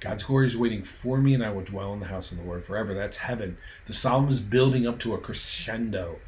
God's 0.00 0.22
glory 0.22 0.46
is 0.46 0.56
waiting 0.56 0.82
for 0.82 1.18
me, 1.18 1.32
and 1.32 1.42
I 1.42 1.50
will 1.50 1.62
dwell 1.62 1.94
in 1.94 2.00
the 2.00 2.06
house 2.06 2.30
of 2.30 2.38
the 2.38 2.44
Lord 2.44 2.64
forever. 2.64 2.92
That's 2.92 3.16
heaven. 3.16 3.56
The 3.86 3.94
psalm 3.94 4.28
is 4.28 4.40
building 4.40 4.86
up 4.86 4.98
to 5.00 5.14
a 5.14 5.18
crescendo. 5.18 6.18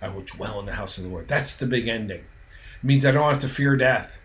I 0.00 0.08
will 0.08 0.22
dwell 0.22 0.58
in 0.60 0.66
the 0.66 0.72
house 0.72 0.96
of 0.96 1.04
the 1.04 1.10
Lord. 1.10 1.28
That's 1.28 1.54
the 1.54 1.66
big 1.66 1.86
ending. 1.86 2.20
It 2.20 2.84
means 2.84 3.04
I 3.04 3.10
don't 3.10 3.28
have 3.28 3.38
to 3.40 3.48
fear 3.48 3.76
death. 3.76 4.20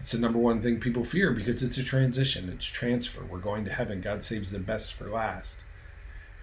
It's 0.00 0.12
the 0.12 0.18
number 0.18 0.38
one 0.38 0.62
thing 0.62 0.78
people 0.78 1.04
fear 1.04 1.32
because 1.32 1.62
it's 1.62 1.78
a 1.78 1.82
transition, 1.82 2.48
it's 2.48 2.66
transfer. 2.66 3.24
We're 3.24 3.38
going 3.38 3.64
to 3.64 3.72
heaven. 3.72 4.00
God 4.00 4.22
saves 4.22 4.52
the 4.52 4.60
best 4.60 4.94
for 4.94 5.08
last. 5.08 5.56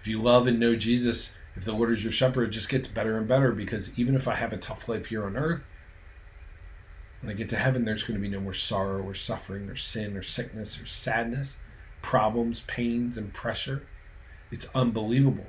If 0.00 0.06
you 0.06 0.20
love 0.20 0.46
and 0.46 0.60
know 0.60 0.76
Jesus, 0.76 1.34
if 1.56 1.64
the 1.64 1.72
Lord 1.72 1.90
is 1.90 2.04
your 2.04 2.12
shepherd, 2.12 2.48
it 2.48 2.52
just 2.52 2.68
gets 2.68 2.86
better 2.86 3.16
and 3.16 3.26
better 3.26 3.52
because 3.52 3.90
even 3.98 4.14
if 4.14 4.28
I 4.28 4.34
have 4.34 4.52
a 4.52 4.58
tough 4.58 4.88
life 4.88 5.06
here 5.06 5.24
on 5.24 5.36
earth, 5.36 5.64
when 7.20 7.30
I 7.30 7.34
get 7.34 7.48
to 7.48 7.56
heaven, 7.56 7.84
there's 7.84 8.02
going 8.02 8.20
to 8.20 8.20
be 8.20 8.28
no 8.28 8.40
more 8.40 8.52
sorrow 8.52 9.02
or 9.02 9.14
suffering 9.14 9.68
or 9.68 9.76
sin 9.76 10.16
or 10.16 10.22
sickness 10.22 10.80
or 10.80 10.84
sadness, 10.84 11.56
problems, 12.02 12.60
pains, 12.66 13.16
and 13.16 13.32
pressure. 13.32 13.86
It's 14.50 14.68
unbelievable. 14.74 15.46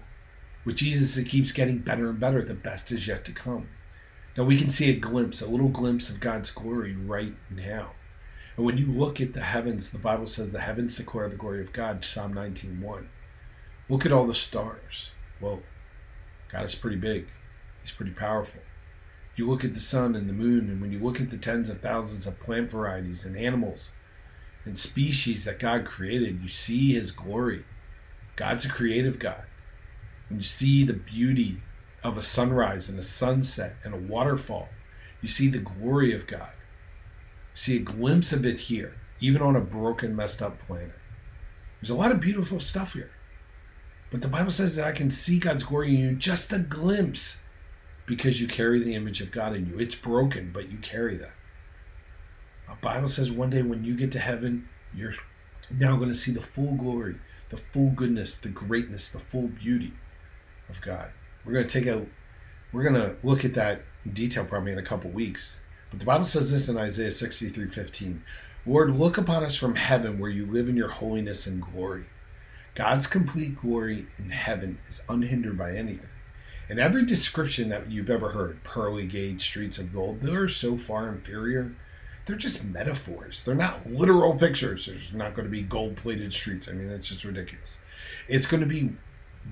With 0.66 0.78
Jesus, 0.78 1.18
it 1.18 1.26
keeps 1.26 1.52
getting 1.52 1.80
better 1.80 2.10
and 2.10 2.20
better. 2.20 2.42
The 2.42 2.54
best 2.54 2.92
is 2.92 3.08
yet 3.08 3.26
to 3.26 3.32
come. 3.32 3.68
Now 4.38 4.44
we 4.44 4.58
can 4.58 4.70
see 4.70 4.90
a 4.90 4.96
glimpse, 4.96 5.42
a 5.42 5.48
little 5.48 5.70
glimpse 5.70 6.10
of 6.10 6.20
God's 6.20 6.52
glory 6.52 6.96
right 6.96 7.36
now. 7.50 7.92
And 8.56 8.66
when 8.66 8.78
you 8.78 8.88
look 8.88 9.20
at 9.22 9.34
the 9.34 9.42
heavens, 9.42 9.90
the 9.90 9.98
Bible 9.98 10.28
says 10.28 10.52
the 10.52 10.62
heavens 10.62 10.96
declare 10.96 11.30
the 11.30 11.36
glory 11.36 11.62
of 11.62 11.74
God, 11.74 12.04
Psalm 12.06 12.34
19:1. 12.34 13.08
Look 13.90 14.06
at 14.06 14.12
all 14.12 14.26
the 14.26 14.34
stars. 14.34 15.12
Well, 15.40 15.62
God 16.52 16.66
is 16.66 16.76
pretty 16.76 16.98
big. 16.98 17.28
He's 17.82 17.92
pretty 17.92 18.12
powerful. 18.12 18.62
You 19.36 19.48
look 19.48 19.64
at 19.64 19.74
the 19.74 19.80
sun 19.80 20.16
and 20.16 20.28
the 20.28 20.34
moon, 20.34 20.70
and 20.70 20.82
when 20.82 20.92
you 20.92 21.00
look 21.00 21.22
at 21.22 21.30
the 21.30 21.38
tens 21.38 21.70
of 21.70 21.82
thousands 21.82 22.26
of 22.26 22.40
plant 22.40 22.72
varieties 22.72 23.26
and 23.26 23.38
animals 23.38 23.92
and 24.66 24.78
species 24.78 25.46
that 25.46 25.60
God 25.60 25.86
created, 25.86 26.42
you 26.42 26.48
see 26.48 26.94
his 26.94 27.12
glory. 27.12 27.64
God's 28.36 28.66
a 28.66 28.70
creative 28.70 29.20
God. 29.20 29.44
When 30.30 30.40
you 30.40 30.46
see 30.46 30.84
the 30.84 30.94
beauty 30.94 31.62
of 32.04 32.18
a 32.18 32.22
sunrise 32.22 32.90
and 32.90 33.00
a 33.00 33.04
sunset 33.04 33.76
and 33.84 33.94
a 33.94 33.98
waterfall, 33.98 34.70
you 35.22 35.28
see 35.28 35.48
the 35.48 35.60
glory 35.60 36.14
of 36.14 36.28
God. 36.28 36.52
You 37.54 37.58
see 37.58 37.76
a 37.78 37.80
glimpse 37.80 38.32
of 38.32 38.46
it 38.46 38.60
here, 38.60 38.96
even 39.20 39.42
on 39.42 39.56
a 39.56 39.62
broken, 39.62 40.16
messed 40.16 40.42
up 40.42 40.60
planet. 40.60 40.94
There's 41.80 41.90
a 41.90 41.96
lot 41.96 42.12
of 42.12 42.20
beautiful 42.20 42.60
stuff 42.60 42.94
here. 42.94 43.12
But 44.10 44.22
the 44.22 44.28
Bible 44.28 44.52
says 44.52 44.76
that 44.76 44.88
I 44.88 44.92
can 44.94 45.12
see 45.12 45.40
God's 45.40 45.64
glory 45.64 45.94
in 45.94 46.00
you 46.00 46.14
just 46.14 46.54
a 46.54 46.60
glimpse 46.60 47.40
because 48.06 48.40
you 48.40 48.48
carry 48.48 48.82
the 48.82 48.96
image 48.96 49.20
of 49.22 49.32
God 49.32 49.56
in 49.56 49.68
you. 49.68 49.78
It's 49.78 49.96
broken, 49.96 50.52
but 50.54 50.72
you 50.72 50.78
carry 50.78 51.18
that. 51.18 51.34
The 52.70 52.76
Bible 52.82 53.10
says 53.10 53.32
one 53.32 53.50
day 53.50 53.62
when 53.62 53.84
you 53.84 53.96
get 53.96 54.12
to 54.14 54.20
heaven, 54.20 54.70
you're 54.94 55.16
now 55.70 55.98
going 55.98 56.10
to 56.10 56.16
see 56.16 56.32
the 56.32 56.42
full 56.42 56.76
glory, 56.76 57.18
the 57.50 57.58
full 57.58 57.90
goodness, 57.92 58.36
the 58.36 58.50
greatness, 58.50 59.10
the 59.10 59.20
full 59.20 59.48
beauty 59.48 59.94
of 60.70 60.82
God. 60.82 61.12
We're 61.46 61.54
going 61.54 61.68
to 61.68 61.80
take 61.80 61.88
a 61.88 62.06
we're 62.74 62.84
going 62.84 62.96
to 62.96 63.16
look 63.24 63.46
at 63.46 63.54
that 63.54 63.82
in 64.04 64.12
detail 64.12 64.46
probably 64.46 64.74
in 64.74 64.78
a 64.78 64.84
couple 64.84 65.10
weeks. 65.10 65.56
But 65.90 66.00
the 66.00 66.06
Bible 66.06 66.26
says 66.26 66.52
this 66.52 66.68
in 66.68 66.78
Isaiah 66.78 67.12
63 67.12 67.68
15. 67.68 68.24
Lord, 68.66 68.98
look 68.98 69.18
upon 69.18 69.44
us 69.44 69.56
from 69.56 69.76
heaven 69.76 70.20
where 70.20 70.30
you 70.30 70.46
live 70.46 70.68
in 70.68 70.76
your 70.76 70.90
holiness 70.90 71.48
and 71.48 71.62
glory. 71.62 72.06
God's 72.78 73.08
complete 73.08 73.56
glory 73.56 74.06
in 74.20 74.30
heaven 74.30 74.78
is 74.88 75.02
unhindered 75.10 75.58
by 75.58 75.72
anything. 75.72 76.10
And 76.70 76.78
every 76.78 77.04
description 77.04 77.70
that 77.70 77.90
you've 77.90 78.12
ever 78.12 78.30
heard, 78.30 78.64
pearly 78.64 79.08
gates, 79.08 79.44
streets 79.44 79.80
of 79.80 79.92
gold, 79.92 80.22
they're 80.22 80.48
so 80.48 80.78
far 80.78 81.10
inferior. 81.10 81.74
They're 82.28 82.36
just 82.36 82.64
metaphors. 82.64 83.42
They're 83.42 83.56
not 83.56 83.90
literal 83.90 84.36
pictures. 84.36 84.86
There's 84.86 85.12
not 85.12 85.34
going 85.34 85.48
to 85.48 85.52
be 85.52 85.64
gold 85.64 85.98
plated 85.98 86.32
streets. 86.32 86.68
I 86.68 86.74
mean, 86.74 86.88
that's 86.88 87.10
just 87.10 87.24
ridiculous. 87.24 87.80
It's 88.28 88.46
going 88.46 88.62
to 88.62 88.68
be 88.68 88.92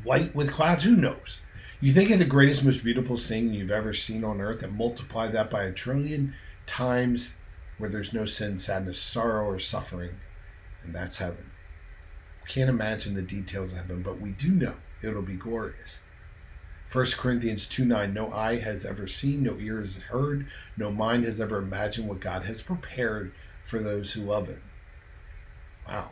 white 0.03 0.35
with 0.35 0.53
clouds. 0.53 0.83
Who 0.83 0.95
knows? 0.95 1.39
You 1.81 1.93
think 1.93 2.11
of 2.11 2.19
the 2.19 2.25
greatest, 2.25 2.63
most 2.63 2.83
beautiful 2.83 3.17
thing 3.17 3.55
you've 3.55 3.71
ever 3.71 3.95
seen 3.95 4.23
on 4.23 4.39
earth 4.39 4.61
and 4.61 4.77
multiply 4.77 5.29
that 5.29 5.49
by 5.49 5.63
a 5.63 5.71
trillion 5.71 6.35
times 6.67 7.33
where 7.79 7.89
there's 7.89 8.13
no 8.13 8.25
sin, 8.25 8.59
sadness, 8.59 8.99
sorrow, 8.99 9.49
or 9.49 9.57
suffering, 9.57 10.11
and 10.83 10.93
that's 10.93 11.17
heaven. 11.17 11.49
Can't 12.47 12.69
imagine 12.69 13.15
the 13.15 13.21
details 13.21 13.71
of 13.71 13.79
heaven, 13.79 14.01
but 14.01 14.21
we 14.21 14.31
do 14.31 14.51
know 14.51 14.75
it'll 15.01 15.21
be 15.21 15.35
glorious. 15.35 16.01
1 16.91 17.05
Corinthians 17.17 17.65
2 17.65 17.83
9, 17.83 18.13
no 18.13 18.31
eye 18.31 18.59
has 18.59 18.85
ever 18.85 19.07
seen, 19.07 19.43
no 19.43 19.57
ear 19.57 19.79
has 19.79 19.95
heard, 19.95 20.47
no 20.77 20.91
mind 20.91 21.25
has 21.25 21.41
ever 21.41 21.57
imagined 21.57 22.07
what 22.07 22.19
God 22.19 22.43
has 22.43 22.61
prepared 22.61 23.33
for 23.65 23.79
those 23.79 24.13
who 24.13 24.21
love 24.21 24.47
Him. 24.47 24.61
Wow. 25.87 26.11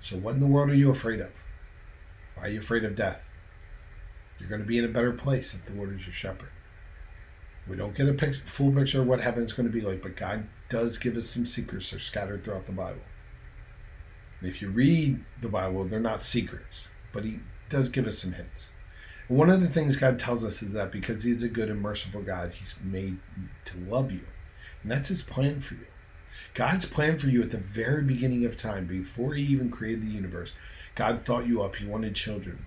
So, 0.00 0.16
what 0.16 0.34
in 0.34 0.40
the 0.40 0.46
world 0.46 0.70
are 0.70 0.74
you 0.74 0.90
afraid 0.90 1.20
of? 1.20 1.30
Why 2.34 2.44
are 2.44 2.48
you 2.48 2.58
afraid 2.60 2.84
of 2.84 2.96
death? 2.96 3.28
You're 4.38 4.48
going 4.48 4.62
to 4.62 4.66
be 4.66 4.78
in 4.78 4.84
a 4.84 4.88
better 4.88 5.12
place 5.12 5.54
if 5.54 5.64
the 5.66 5.74
Lord 5.74 5.92
is 5.94 6.06
your 6.06 6.14
shepherd. 6.14 6.50
We 7.68 7.76
don't 7.76 7.94
get 7.94 8.08
a 8.08 8.14
picture, 8.14 8.40
full 8.46 8.72
picture 8.72 9.02
of 9.02 9.06
what 9.06 9.20
heaven's 9.20 9.52
going 9.52 9.68
to 9.68 9.72
be 9.72 9.82
like, 9.82 10.00
but 10.00 10.16
God 10.16 10.48
does 10.70 10.96
give 10.96 11.16
us 11.16 11.28
some 11.28 11.44
secrets. 11.44 11.90
They're 11.90 12.00
scattered 12.00 12.44
throughout 12.44 12.66
the 12.66 12.72
Bible. 12.72 13.02
And 14.40 14.48
if 14.48 14.62
you 14.62 14.70
read 14.70 15.24
the 15.40 15.48
Bible, 15.48 15.84
they're 15.84 16.00
not 16.00 16.22
secrets, 16.22 16.86
but 17.12 17.24
He 17.24 17.40
does 17.68 17.88
give 17.88 18.06
us 18.06 18.18
some 18.18 18.32
hints. 18.32 18.70
One 19.28 19.50
of 19.50 19.60
the 19.60 19.68
things 19.68 19.96
God 19.96 20.18
tells 20.18 20.42
us 20.42 20.62
is 20.62 20.72
that 20.72 20.90
because 20.90 21.22
He's 21.22 21.42
a 21.42 21.48
good 21.48 21.68
and 21.68 21.82
merciful 21.82 22.22
God, 22.22 22.52
He's 22.52 22.78
made 22.82 23.18
to 23.66 23.78
love 23.78 24.10
you. 24.10 24.26
And 24.82 24.90
that's 24.90 25.08
His 25.08 25.22
plan 25.22 25.60
for 25.60 25.74
you. 25.74 25.86
God's 26.54 26.86
plan 26.86 27.18
for 27.18 27.28
you 27.28 27.42
at 27.42 27.50
the 27.50 27.58
very 27.58 28.02
beginning 28.02 28.44
of 28.44 28.56
time, 28.56 28.86
before 28.86 29.34
He 29.34 29.42
even 29.42 29.70
created 29.70 30.02
the 30.02 30.10
universe, 30.10 30.54
God 30.94 31.20
thought 31.20 31.46
you 31.46 31.62
up. 31.62 31.76
He 31.76 31.86
wanted 31.86 32.14
children. 32.14 32.64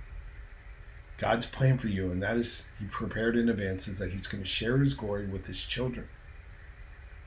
God's 1.18 1.46
plan 1.46 1.78
for 1.78 1.88
you, 1.88 2.12
and 2.12 2.22
that 2.22 2.38
is 2.38 2.64
He 2.80 2.86
prepared 2.86 3.36
in 3.36 3.50
advance, 3.50 3.88
is 3.88 4.00
that 4.00 4.12
He's 4.12 4.28
going 4.28 4.44
to 4.44 4.50
share 4.50 4.78
His 4.78 4.94
glory 4.94 5.28
with 5.28 5.48
His 5.48 5.64
children. 5.64 6.08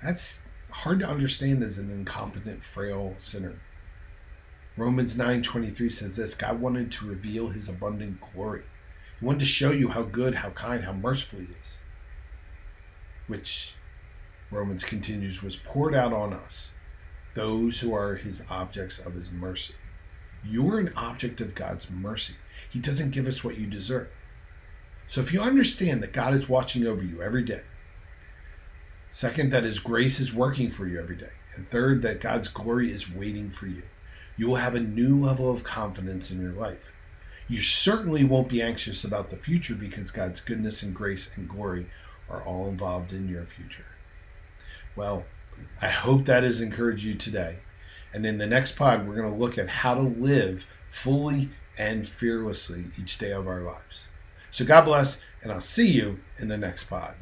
That's 0.03 0.43
hard 0.71 1.01
to 1.01 1.09
understand 1.09 1.63
as 1.63 1.79
an 1.79 1.91
incompetent, 1.91 2.63
frail 2.63 3.15
sinner. 3.19 3.61
Romans 4.77 5.17
9:23 5.17 5.91
says 5.91 6.17
this, 6.17 6.35
God 6.35 6.61
wanted 6.61 6.91
to 6.93 7.07
reveal 7.07 7.49
his 7.49 7.69
abundant 7.69 8.21
glory. 8.21 8.63
He 9.21 9.25
wanted 9.25 9.41
to 9.41 9.47
show 9.47 9.71
you 9.71 9.89
how 9.89 10.03
good, 10.03 10.37
how 10.37 10.51
kind, 10.51 10.85
how 10.85 10.93
merciful 10.93 11.41
he 11.41 11.49
is. 11.63 11.79
Which 13.27 13.75
Romans 14.51 14.85
continues 14.85 15.43
was 15.43 15.57
poured 15.57 15.95
out 15.95 16.13
on 16.13 16.33
us, 16.33 16.71
those 17.35 17.81
who 17.81 17.95
are 17.95 18.17
his 18.17 18.43
objects 18.51 18.99
of 18.99 19.15
his 19.15 19.31
mercy. 19.31 19.75
You're 20.45 20.79
an 20.79 20.93
object 20.97 21.41
of 21.41 21.55
God's 21.55 21.91
mercy. 21.91 22.35
He 22.71 22.81
doesn't 22.81 23.13
give 23.13 23.27
us 23.27 23.43
what 23.43 23.57
you 23.57 23.67
deserve. 23.67 24.09
So 25.07 25.21
if 25.21 25.33
you 25.33 25.41
understand 25.41 26.03
that 26.03 26.13
God 26.13 26.35
is 26.35 26.49
watching 26.49 26.87
over 26.87 27.03
you 27.03 27.23
every 27.23 27.43
day, 27.43 27.63
second, 29.11 29.53
that 29.53 29.65
His 29.65 29.79
grace 29.79 30.19
is 30.19 30.35
working 30.35 30.71
for 30.71 30.87
you 30.87 31.01
every 31.01 31.17
day, 31.17 31.31
and 31.55 31.67
third, 31.67 32.03
that 32.03 32.21
God's 32.21 32.49
glory 32.49 32.91
is 32.91 33.11
waiting 33.11 33.51
for 33.51 33.67
you, 33.67 33.83
you 34.37 34.49
will 34.49 34.57
have 34.57 34.75
a 34.75 34.81
new 34.81 35.23
level 35.25 35.51
of 35.51 35.65
confidence 35.65 36.31
in 36.31 36.41
your 36.41 36.53
life. 36.53 36.93
You 37.47 37.61
certainly 37.61 38.25
won't 38.25 38.49
be 38.49 38.63
anxious 38.63 39.05
about 39.05 39.31
the 39.31 39.37
future 39.37 39.75
because 39.75 40.11
God's 40.11 40.41
goodness 40.41 40.83
and 40.83 40.95
grace 40.95 41.31
and 41.37 41.49
glory 41.49 41.87
are 42.29 42.43
all 42.43 42.69
involved 42.69 43.13
in 43.13 43.29
your 43.29 43.45
future. 43.45 43.87
Well, 44.97 45.25
I 45.81 45.89
hope 45.89 46.25
that 46.25 46.43
has 46.43 46.61
encouraged 46.61 47.05
you 47.05 47.15
today. 47.15 47.59
And 48.13 48.25
in 48.25 48.39
the 48.39 48.47
next 48.47 48.77
pod, 48.77 49.07
we're 49.07 49.17
going 49.17 49.31
to 49.31 49.39
look 49.39 49.59
at 49.59 49.69
how 49.69 49.95
to 49.95 50.03
live 50.03 50.67
fully 50.89 51.51
and 51.77 52.07
fearlessly 52.07 52.87
each 52.99 53.19
day 53.19 53.33
of 53.33 53.47
our 53.47 53.61
lives. 53.61 54.07
So 54.51 54.65
God 54.65 54.83
bless, 54.83 55.21
and 55.43 55.53
I'll 55.53 55.61
see 55.61 55.91
you 55.91 56.21
in 56.39 56.49
the 56.49 56.57
next 56.57 56.85
pod. 56.85 57.15